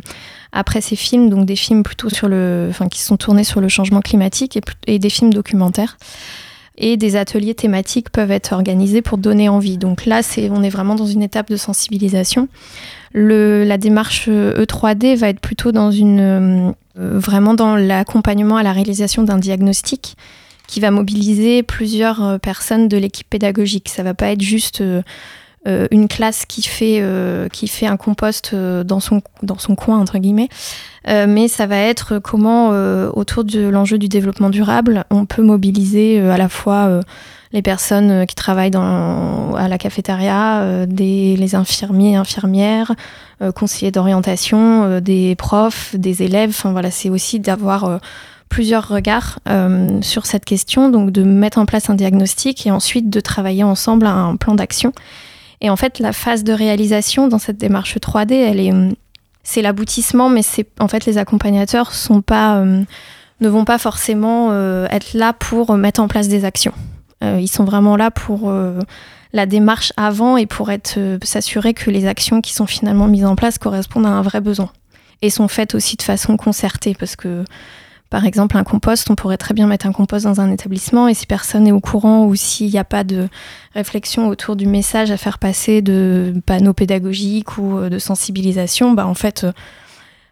après 0.51 0.81
ces 0.81 0.95
films, 0.95 1.29
donc 1.29 1.45
des 1.45 1.55
films 1.55 1.83
plutôt 1.83 2.09
sur 2.09 2.27
le, 2.27 2.67
enfin, 2.69 2.87
qui 2.87 3.01
sont 3.01 3.17
tournés 3.17 3.43
sur 3.43 3.61
le 3.61 3.67
changement 3.67 4.01
climatique 4.01 4.57
et, 4.57 4.61
et 4.87 4.99
des 4.99 5.09
films 5.09 5.33
documentaires 5.33 5.97
et 6.75 6.97
des 6.97 7.15
ateliers 7.15 7.53
thématiques 7.53 8.09
peuvent 8.09 8.31
être 8.31 8.53
organisés 8.53 9.03
pour 9.03 9.19
donner 9.19 9.47
envie. 9.47 9.77
Donc 9.77 10.07
là, 10.07 10.23
c'est, 10.23 10.49
on 10.49 10.63
est 10.63 10.69
vraiment 10.69 10.95
dans 10.95 11.05
une 11.05 11.21
étape 11.21 11.49
de 11.49 11.55
sensibilisation 11.55 12.47
la 13.13 13.77
démarche 13.77 14.27
E3D 14.27 15.15
va 15.15 15.29
être 15.29 15.39
plutôt 15.39 15.71
dans 15.71 15.91
une, 15.91 16.19
euh, 16.19 16.71
vraiment 17.19 17.53
dans 17.53 17.75
l'accompagnement 17.75 18.57
à 18.57 18.63
la 18.63 18.73
réalisation 18.73 19.23
d'un 19.23 19.37
diagnostic 19.37 20.15
qui 20.67 20.79
va 20.79 20.91
mobiliser 20.91 21.61
plusieurs 21.61 22.23
euh, 22.23 22.37
personnes 22.37 22.87
de 22.87 22.97
l'équipe 22.97 23.29
pédagogique. 23.29 23.89
Ça 23.89 24.03
va 24.03 24.13
pas 24.13 24.31
être 24.31 24.41
juste 24.41 24.81
euh, 24.81 25.01
une 25.65 26.07
classe 26.07 26.45
qui 26.45 26.61
fait, 26.61 27.01
qui 27.51 27.67
fait 27.67 27.87
un 27.87 27.97
compost 27.97 28.53
dans, 28.53 28.99
son, 28.99 29.21
dans 29.41 29.57
son 29.57 29.75
coin, 29.75 29.99
entre 29.99 30.17
guillemets, 30.17 30.49
mais 31.07 31.47
ça 31.47 31.67
va 31.67 31.77
être 31.77 32.19
comment, 32.19 32.69
autour 33.13 33.43
de 33.43 33.67
l'enjeu 33.67 33.97
du 33.97 34.09
développement 34.09 34.49
durable, 34.49 35.05
on 35.09 35.25
peut 35.25 35.43
mobiliser 35.43 36.19
à 36.19 36.37
la 36.37 36.49
fois 36.49 37.01
les 37.53 37.61
personnes 37.61 38.11
euh, 38.11 38.25
qui 38.25 38.35
travaillent 38.35 38.71
dans, 38.71 39.53
à 39.53 39.67
la 39.67 39.77
cafétéria, 39.77 40.61
euh, 40.61 40.85
des, 40.87 41.37
les 41.37 41.55
infirmiers 41.55 42.15
infirmières, 42.15 42.91
euh, 43.41 43.51
conseillers 43.51 43.91
d'orientation, 43.91 44.99
des 44.99 45.35
profs, 45.35 45.95
des 45.95 46.23
élèves. 46.23 46.49
Enfin 46.49 46.71
voilà, 46.71 46.91
c'est 46.91 47.09
aussi 47.09 47.39
d'avoir 47.39 47.99
plusieurs 48.49 48.87
regards 48.87 49.39
sur 50.01 50.25
cette 50.25 50.45
question, 50.45 50.89
donc 50.89 51.11
de 51.11 51.23
mettre 51.23 51.57
en 51.57 51.65
place 51.65 51.89
un 51.89 51.95
diagnostic 51.95 52.65
et 52.67 52.71
ensuite 52.71 53.09
de 53.09 53.19
travailler 53.19 53.63
ensemble 53.63 54.05
à 54.05 54.13
un 54.13 54.35
plan 54.35 54.55
d'action. 54.55 54.91
Et 55.63 55.71
en 55.71 55.75
fait, 55.75 55.97
la 55.97 56.13
phase 56.13 56.43
de 56.43 56.53
réalisation 56.53 57.27
dans 57.27 57.39
cette 57.39 57.57
démarche 57.57 57.97
3D, 57.97 58.33
elle 58.33 58.59
est, 58.59 58.71
c'est 59.43 59.63
l'aboutissement, 59.63 60.29
mais 60.29 60.41
en 60.79 60.87
fait 60.87 61.05
les 61.05 61.17
accompagnateurs 61.17 61.91
pas, 62.25 62.63
ne 62.63 63.49
vont 63.49 63.65
pas 63.65 63.79
forcément 63.79 64.53
être 64.87 65.13
là 65.13 65.33
pour 65.33 65.75
mettre 65.75 66.01
en 66.01 66.07
place 66.07 66.27
des 66.27 66.45
actions. 66.45 66.73
Euh, 67.23 67.39
ils 67.39 67.47
sont 67.47 67.63
vraiment 67.63 67.95
là 67.95 68.11
pour 68.11 68.49
euh, 68.49 68.79
la 69.31 69.45
démarche 69.45 69.93
avant 69.97 70.35
et 70.37 70.45
pour 70.45 70.71
être 70.71 70.95
euh, 70.97 71.17
s'assurer 71.23 71.73
que 71.73 71.89
les 71.89 72.05
actions 72.05 72.41
qui 72.41 72.53
sont 72.53 72.65
finalement 72.65 73.07
mises 73.07 73.25
en 73.25 73.35
place 73.35 73.57
correspondent 73.57 74.05
à 74.05 74.09
un 74.09 74.21
vrai 74.21 74.41
besoin 74.41 74.71
et 75.21 75.29
sont 75.29 75.47
faites 75.47 75.73
aussi 75.73 75.95
de 75.95 76.01
façon 76.01 76.35
concertée 76.35 76.95
parce 76.99 77.15
que 77.15 77.45
par 78.13 78.25
exemple 78.25 78.57
un 78.57 78.63
compost, 78.63 79.09
on 79.09 79.15
pourrait 79.15 79.37
très 79.37 79.55
bien 79.55 79.65
mettre 79.65 79.87
un 79.87 79.91
compost 79.91 80.25
dans 80.25 80.39
un 80.39 80.51
établissement 80.51 81.07
et 81.07 81.15
si 81.15 81.25
personne 81.25 81.63
n'est 81.63 81.71
au 81.71 81.79
courant 81.79 82.25
ou 82.25 82.35
s'il 82.35 82.69
n'y 82.69 82.77
a 82.77 82.83
pas 82.83 83.03
de 83.03 83.27
réflexion 83.73 84.27
autour 84.27 84.55
du 84.55 84.67
message 84.67 85.09
à 85.09 85.17
faire 85.17 85.39
passer 85.39 85.81
de 85.81 86.31
panneaux 86.45 86.73
pédagogiques 86.73 87.57
ou 87.57 87.89
de 87.89 87.97
sensibilisation, 87.97 88.91
bah 88.91 89.07
en 89.07 89.15
fait 89.15 89.47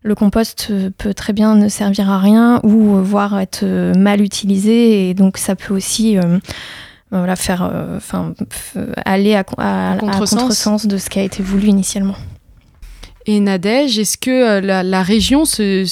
le 0.04 0.14
compost 0.14 0.72
peut 1.00 1.16
très 1.16 1.34
bien 1.34 1.56
ne 1.56 1.70
servir 1.70 2.12
à 2.12 2.20
rien 2.20 2.60
ou 2.62 3.02
voire 3.02 3.40
être 3.40 3.66
mal 3.98 4.22
utilisé 4.22 5.10
et 5.10 5.16
donc 5.16 5.40
ça 5.40 5.56
peut 5.56 5.74
aussi 5.74 6.20
voilà, 7.10 7.36
faire, 7.36 7.68
euh, 7.74 8.00
aller 9.06 9.34
à, 9.34 9.44
à, 9.58 9.98
contresens 9.98 10.86
de 10.86 10.98
ce 10.98 11.10
qui 11.10 11.18
a 11.18 11.24
été 11.24 11.42
voulu 11.42 11.66
initialement. 11.66 12.16
Et 13.28 13.40
Nadège, 13.40 14.00
est-ce 14.00 14.18
que 14.18 14.32
euh, 14.32 14.84
la, 14.84 15.04
région 15.04 15.46
se, 15.46 15.86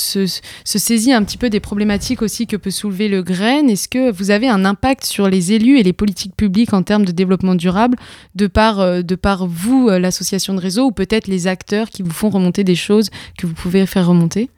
saisit 0.64 1.14
un 1.14 1.24
petit 1.24 1.38
peu 1.38 1.50
des 1.50 1.60
problématiques 1.60 2.22
aussi 2.22 2.48
que 2.48 2.56
peut 2.56 2.72
soulever 2.72 3.08
le 3.08 3.22
grain? 3.22 3.68
Est-ce 3.68 3.88
que 3.88 4.12
vous 4.12 4.32
avez 4.32 4.50
un 4.50 4.66
impact 4.66 5.06
sur 5.06 5.30
les 5.30 5.54
élus 5.54 5.78
et 5.78 5.84
les 5.84 5.94
politiques 5.94 6.36
publiques 6.36 6.74
en 6.74 6.82
termes 6.82 7.06
de 7.06 7.12
développement 7.12 7.56
durable 7.56 7.98
de 8.36 8.48
par, 8.48 8.80
euh, 8.80 9.02
vous, 9.48 9.90
l'association 9.90 10.54
de 10.54 10.60
réseau, 10.60 10.86
ou 10.86 10.92
peut-être 10.92 11.28
les 11.28 11.48
acteurs 11.48 11.90
qui 11.90 12.02
vous 12.02 12.12
font 12.12 12.30
remonter 12.30 12.64
des 12.64 12.76
choses 12.76 13.10
que 13.38 13.46
vous 13.46 13.54
pouvez 13.54 13.86
faire 13.86 14.08
remonter? 14.08 14.50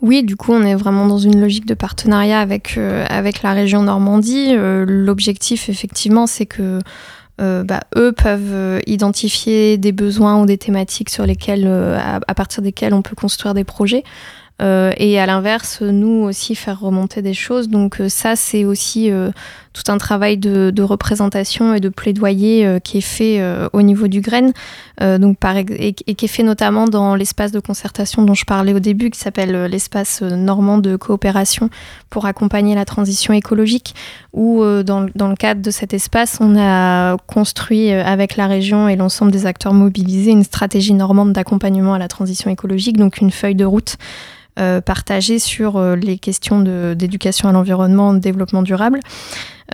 Oui, 0.00 0.22
du 0.22 0.36
coup, 0.36 0.52
on 0.52 0.62
est 0.62 0.76
vraiment 0.76 1.06
dans 1.06 1.18
une 1.18 1.40
logique 1.40 1.66
de 1.66 1.74
partenariat 1.74 2.40
avec, 2.40 2.76
euh, 2.78 3.04
la 3.42 3.52
région 3.52 3.82
Normandie. 3.82 4.50
Euh, 4.50 4.84
l'objectif, 4.86 5.68
effectivement, 5.68 6.28
c'est 6.28 6.46
que 6.46 6.78
euh, 7.40 7.64
bah, 7.64 7.80
eux 7.96 8.12
peuvent 8.12 8.82
identifier 8.86 9.78
des 9.78 9.92
besoins 9.92 10.40
ou 10.42 10.46
des 10.46 10.58
thématiques 10.58 11.10
sur 11.10 11.26
lesquelles, 11.26 11.66
à, 11.66 12.34
partir 12.34 12.62
desquelles 12.62 12.94
on 12.94 13.02
peut 13.02 13.16
construire 13.16 13.54
des 13.54 13.64
projets. 13.64 14.04
Euh, 14.60 14.92
et 14.96 15.20
à 15.20 15.26
l'inverse, 15.26 15.82
nous 15.82 16.24
aussi 16.24 16.54
faire 16.54 16.80
remonter 16.80 17.22
des 17.22 17.34
choses. 17.34 17.68
Donc 17.68 18.00
euh, 18.00 18.08
ça, 18.08 18.34
c'est 18.34 18.64
aussi 18.64 19.10
euh, 19.10 19.30
tout 19.72 19.90
un 19.90 19.98
travail 19.98 20.38
de, 20.38 20.82
représentation 20.82 21.74
et 21.74 21.80
de 21.80 21.88
plaidoyer 21.88 22.78
qui 22.82 22.98
est 22.98 23.02
fait 23.02 23.42
au 23.72 23.82
niveau 23.82 24.08
du 24.08 24.20
grain, 24.20 24.50
donc 25.00 25.38
par, 25.38 25.56
et, 25.56 25.92
qui 25.92 26.24
est 26.24 26.28
fait 26.28 26.42
notamment 26.42 26.86
dans 26.86 27.14
l'espace 27.14 27.52
de 27.52 27.60
concertation 27.60 28.22
dont 28.22 28.34
je 28.34 28.44
parlais 28.44 28.72
au 28.72 28.78
début, 28.78 29.10
qui 29.10 29.18
s'appelle 29.18 29.66
l'espace 29.66 30.22
normand 30.22 30.78
de 30.78 30.96
coopération 30.96 31.68
pour 32.10 32.26
accompagner 32.26 32.74
la 32.74 32.84
transition 32.84 33.34
écologique, 33.34 33.94
où 34.32 34.62
dans, 34.84 35.06
dans, 35.14 35.28
le 35.28 35.36
cadre 35.36 35.60
de 35.60 35.70
cet 35.70 35.92
espace, 35.92 36.38
on 36.40 36.56
a 36.58 37.16
construit 37.26 37.90
avec 37.92 38.36
la 38.36 38.46
région 38.46 38.88
et 38.88 38.96
l'ensemble 38.96 39.32
des 39.32 39.46
acteurs 39.46 39.74
mobilisés 39.74 40.30
une 40.30 40.44
stratégie 40.44 40.94
normande 40.94 41.32
d'accompagnement 41.32 41.94
à 41.94 41.98
la 41.98 42.08
transition 42.08 42.50
écologique, 42.50 42.96
donc 42.96 43.18
une 43.18 43.30
feuille 43.30 43.54
de 43.54 43.64
route 43.64 43.96
euh, 44.58 44.80
partagé 44.80 45.38
sur 45.38 45.76
euh, 45.76 45.94
les 45.94 46.18
questions 46.18 46.60
d'éducation 46.94 47.48
à 47.48 47.52
l'environnement, 47.52 48.12
de 48.12 48.18
développement 48.18 48.62
durable. 48.62 49.00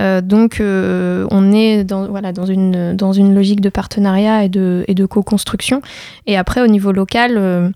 Euh, 0.00 0.20
donc 0.20 0.60
on 0.60 1.52
est 1.52 1.84
dans, 1.84 2.08
voilà, 2.08 2.32
dans, 2.32 2.46
une, 2.46 2.94
dans 2.96 3.12
une 3.12 3.34
logique 3.34 3.60
de 3.60 3.68
partenariat 3.68 4.44
et 4.44 4.48
de, 4.48 4.84
et 4.88 4.94
de 4.94 5.06
co-construction. 5.06 5.80
Et 6.26 6.36
après, 6.36 6.60
au 6.60 6.66
niveau 6.66 6.92
local, 6.92 7.72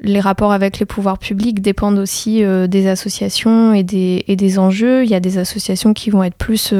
les 0.00 0.20
rapports 0.20 0.52
avec 0.52 0.78
les 0.78 0.86
pouvoirs 0.86 1.18
publics 1.18 1.60
dépendent 1.60 1.98
aussi 1.98 2.42
des 2.68 2.86
associations 2.86 3.74
et 3.74 3.82
des, 3.82 4.24
et 4.28 4.36
des 4.36 4.58
enjeux. 4.58 5.04
Il 5.04 5.10
y 5.10 5.14
a 5.14 5.20
des 5.20 5.38
associations 5.38 5.92
qui 5.92 6.10
vont 6.10 6.22
être 6.22 6.36
plus 6.36 6.72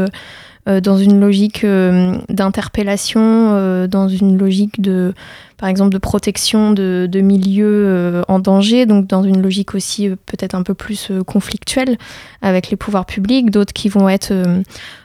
dans 0.66 0.98
une 0.98 1.20
logique 1.20 1.64
d'interpellation, 2.29 3.87
dans 3.87 4.09
une 4.09 4.37
logique 4.37 4.81
de 4.81 5.14
par 5.57 5.68
exemple 5.68 5.92
de 5.92 5.98
protection 5.98 6.72
de, 6.72 7.20
milieux 7.20 7.87
euh, 7.87 8.22
en 8.29 8.38
danger, 8.38 8.87
donc 8.87 9.07
dans 9.07 9.22
une 9.22 9.40
logique 9.40 9.74
aussi 9.74 10.09
euh, 10.09 10.16
peut-être 10.26 10.55
un 10.55 10.62
peu 10.62 10.74
plus 10.74 11.11
euh, 11.11 11.22
conflictuelle 11.22 11.96
avec 12.42 12.70
les 12.70 12.76
pouvoirs 12.76 13.07
publics, 13.07 13.50
d'autres 13.50 13.72
qui 13.72 13.88
vont 13.88 14.09
être 14.09 14.33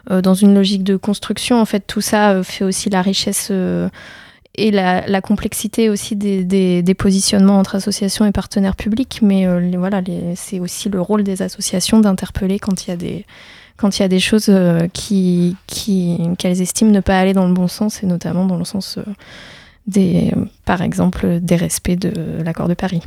dans 0.10 0.34
une 0.34 0.54
logique 0.54 0.84
de 0.84 0.96
construction. 0.98 1.60
En 1.60 1.66
fait, 1.66 1.82
tout 1.88 2.02
ça 2.02 2.44
fait 2.44 2.64
aussi 2.64 2.90
la 2.90 3.02
richesse 3.02 3.52
et 4.56 4.72
la, 4.72 5.22
complexité 5.22 5.90
aussi 5.90 6.16
des, 6.16 6.96
positionnements 6.98 7.58
entre 7.58 7.76
associations 7.76 8.26
et 8.26 8.32
partenaires 8.32 8.76
publics. 8.76 9.20
Mais 9.24 9.48
voilà, 9.76 10.02
c'est 10.36 10.60
aussi 10.60 10.90
le 10.90 11.02
rôle 11.02 11.24
des 11.24 11.42
associations 11.42 12.00
d'interpeller 12.00 12.60
quand 12.60 12.86
il 12.86 12.90
y 12.90 12.94
a 12.94 12.98
des 12.98 13.26
quand 13.82 13.98
il 13.98 14.04
y 14.04 14.06
a 14.06 14.08
des 14.08 14.20
choses 14.20 14.52
qui 14.94 15.58
qu'elles 15.68 16.62
estiment 16.62 16.92
ne 16.92 17.00
pas 17.00 17.20
aller 17.20 17.34
dans 17.34 17.48
le 17.48 17.54
bon 17.54 17.68
sens 17.68 18.04
et 18.04 18.06
notamment 18.06 18.46
dans 18.46 18.58
le 18.58 18.64
sens 18.64 19.00
des, 19.88 20.32
par 20.66 20.82
exemple, 20.82 21.40
des 21.42 21.56
respects 21.56 21.98
de 22.00 22.44
l'accord 22.44 22.68
de 22.68 22.76
Paris. 22.76 23.02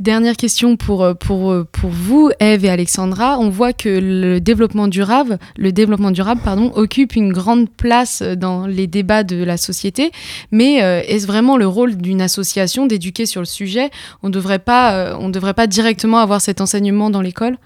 Dernière 0.00 0.36
question 0.36 0.76
pour, 0.78 1.06
pour, 1.18 1.54
pour 1.72 1.90
vous, 1.90 2.30
Eve 2.40 2.64
et 2.64 2.70
Alexandra. 2.70 3.38
On 3.38 3.50
voit 3.50 3.74
que 3.74 3.90
le 3.90 4.40
développement 4.40 4.88
durable, 4.88 5.38
le 5.58 5.72
développement 5.72 6.10
durable 6.10 6.40
pardon, 6.42 6.72
occupe 6.74 7.16
une 7.16 7.34
grande 7.34 7.68
place 7.68 8.22
dans 8.22 8.66
les 8.66 8.86
débats 8.86 9.24
de 9.24 9.44
la 9.44 9.58
société. 9.58 10.10
Mais 10.52 10.82
euh, 10.82 11.02
est-ce 11.06 11.26
vraiment 11.26 11.58
le 11.58 11.66
rôle 11.66 11.96
d'une 11.96 12.22
association 12.22 12.86
d'éduquer 12.86 13.26
sur 13.26 13.42
le 13.42 13.46
sujet? 13.46 13.90
On 14.22 14.28
ne 14.28 14.32
devrait, 14.32 14.58
pas, 14.58 14.94
euh, 14.94 15.66
directement 15.66 16.18
avoir 16.18 16.40
cet 16.40 16.62
enseignement 16.62 17.10
dans 17.10 17.20
l'école? 17.20 17.58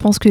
Pense 0.00 0.18
que 0.18 0.28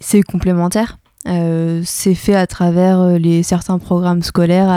c'est 0.00 0.22
complémentaire. 0.22 0.98
Euh, 1.26 1.82
c'est 1.84 2.14
fait 2.14 2.34
à 2.34 2.46
travers 2.46 3.18
les, 3.18 3.42
certains 3.42 3.78
programmes 3.78 4.22
scolaires 4.22 4.68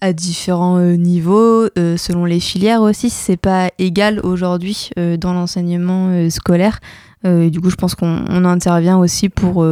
à 0.00 0.12
différents 0.12 0.78
euh, 0.78 0.94
niveaux, 0.94 1.66
euh, 1.78 1.96
selon 1.96 2.24
les 2.24 2.40
filières 2.40 2.82
aussi. 2.82 3.10
C'est 3.10 3.36
pas 3.36 3.70
égal 3.78 4.20
aujourd'hui 4.22 4.90
euh, 4.98 5.16
dans 5.16 5.32
l'enseignement 5.32 6.30
scolaire. 6.30 6.80
du 7.24 7.60
coup, 7.60 7.70
je 7.70 7.76
pense 7.76 7.96
qu'on 7.96 8.44
intervient 8.44 8.98
aussi 8.98 9.28
pour, 9.28 9.66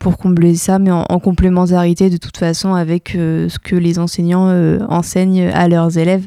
pour 0.00 0.18
combler 0.18 0.56
ça, 0.56 0.80
mais 0.80 0.90
en, 0.90 1.20
complémentarité 1.20 2.10
de 2.10 2.16
toute 2.16 2.36
façon 2.36 2.74
avec 2.74 3.10
ce 3.12 3.58
que 3.60 3.76
les 3.76 4.00
enseignants 4.00 4.50
enseignent 4.88 5.50
à 5.54 5.68
leurs 5.68 5.98
élèves. 5.98 6.26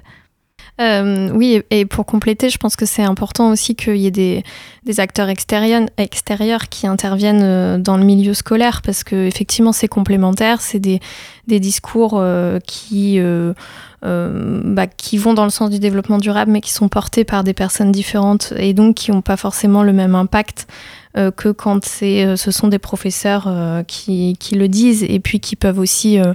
Euh, 0.81 1.29
oui, 1.33 1.61
et 1.69 1.85
pour 1.85 2.05
compléter, 2.05 2.49
je 2.49 2.57
pense 2.57 2.75
que 2.75 2.85
c'est 2.85 3.03
important 3.03 3.51
aussi 3.51 3.75
qu'il 3.75 3.97
y 3.97 4.07
ait 4.07 4.11
des, 4.11 4.43
des 4.85 4.99
acteurs 4.99 5.29
extérieurs, 5.29 5.83
extérieurs, 5.97 6.67
qui 6.67 6.87
interviennent 6.87 7.43
euh, 7.43 7.77
dans 7.77 7.95
le 7.95 8.03
milieu 8.03 8.33
scolaire 8.33 8.81
parce 8.81 9.03
que 9.03 9.27
effectivement 9.27 9.71
c'est 9.71 9.87
complémentaire, 9.87 10.61
c'est 10.61 10.79
des, 10.79 10.99
des, 11.45 11.59
discours 11.59 12.13
euh, 12.15 12.59
qui, 12.65 13.19
euh, 13.19 13.53
bah, 14.01 14.87
qui 14.87 15.17
vont 15.17 15.35
dans 15.35 15.43
le 15.43 15.51
sens 15.51 15.69
du 15.69 15.77
développement 15.77 16.17
durable 16.17 16.51
mais 16.51 16.61
qui 16.61 16.71
sont 16.71 16.89
portés 16.89 17.23
par 17.23 17.43
des 17.43 17.53
personnes 17.53 17.91
différentes 17.91 18.51
et 18.57 18.73
donc 18.73 18.95
qui 18.95 19.11
n'ont 19.11 19.21
pas 19.21 19.37
forcément 19.37 19.83
le 19.83 19.93
même 19.93 20.15
impact 20.15 20.67
que 21.37 21.49
quand 21.49 21.85
ce 21.85 22.35
sont 22.35 22.67
des 22.69 22.79
professeurs 22.79 23.47
qui, 23.85 24.35
qui, 24.39 24.55
le 24.55 24.67
disent 24.67 25.03
et 25.03 25.19
puis 25.19 25.39
qui 25.39 25.55
peuvent 25.55 25.77
aussi 25.77 26.17
euh, 26.17 26.33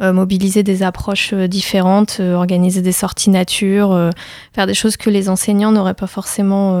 mobiliser 0.00 0.62
des 0.62 0.82
approches 0.82 1.32
euh, 1.32 1.46
différentes, 1.46 2.18
euh, 2.20 2.34
organiser 2.34 2.82
des 2.82 2.92
sorties 2.92 3.30
nature, 3.30 4.10
faire 4.54 4.66
des 4.66 4.74
choses 4.74 4.96
que 4.96 5.10
les 5.10 5.28
enseignants 5.28 5.72
n'auraient 5.72 5.94
pas 5.94 6.06
forcément. 6.06 6.74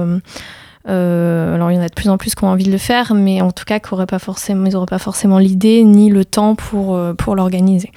alors 0.84 1.70
il 1.70 1.74
y 1.74 1.78
en 1.78 1.82
a 1.82 1.88
de 1.88 1.94
plus 1.94 2.08
en 2.08 2.18
plus 2.18 2.34
qui 2.34 2.44
ont 2.44 2.48
envie 2.48 2.64
de 2.64 2.70
le 2.70 2.78
faire, 2.78 3.14
mais 3.14 3.40
en 3.40 3.52
tout 3.52 3.64
cas 3.64 3.80
n'auraient 3.90 4.06
pas 4.06 4.18
forcément, 4.18 4.66
ils 4.66 4.72
n'auraient 4.72 4.86
pas 4.86 4.98
forcément 4.98 5.38
l'idée 5.38 5.84
ni 5.84 6.10
le 6.10 6.24
temps 6.24 6.54
pour, 6.54 6.98
pour 7.16 7.34
l'organiser. 7.34 7.90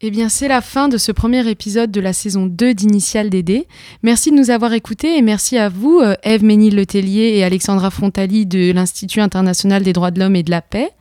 Eh 0.00 0.12
bien, 0.12 0.28
c'est 0.28 0.46
la 0.46 0.60
fin 0.60 0.88
de 0.88 0.96
ce 0.96 1.10
premier 1.10 1.48
épisode 1.48 1.90
de 1.90 2.00
la 2.00 2.12
saison 2.12 2.46
2 2.46 2.72
d'Initial 2.72 3.30
DD. 3.30 3.66
Merci 4.04 4.30
de 4.30 4.36
nous 4.36 4.50
avoir 4.50 4.72
écoutés 4.72 5.18
et 5.18 5.22
merci 5.22 5.58
à 5.58 5.68
vous, 5.68 6.00
Eve 6.22 6.44
Ménil-Letellier 6.44 7.36
et 7.36 7.42
Alexandra 7.42 7.90
Frontali 7.90 8.46
de 8.46 8.72
l'Institut 8.72 9.20
international 9.20 9.82
des 9.82 9.92
droits 9.92 10.12
de 10.12 10.20
l'homme 10.20 10.36
et 10.36 10.44
de 10.44 10.52
la 10.52 10.62
paix. 10.62 10.92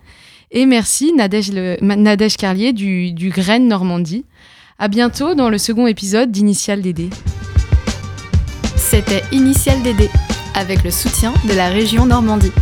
Et 0.49 0.65
merci 0.65 1.13
Nadège, 1.13 2.37
Carlier 2.37 2.71
du, 2.71 3.11
du 3.11 3.29
Graine 3.29 3.67
Normandie. 3.67 4.23
À 4.79 4.87
bientôt 4.87 5.35
dans 5.35 5.49
le 5.49 5.57
second 5.57 5.87
épisode 5.87 6.31
d'Initial 6.31 6.81
DD. 6.81 7.09
C'était 8.77 9.23
Initial 9.33 9.81
DD 9.83 10.09
avec 10.55 10.83
le 10.85 10.91
soutien 10.91 11.33
de 11.49 11.53
la 11.53 11.67
région 11.67 12.05
Normandie. 12.05 12.53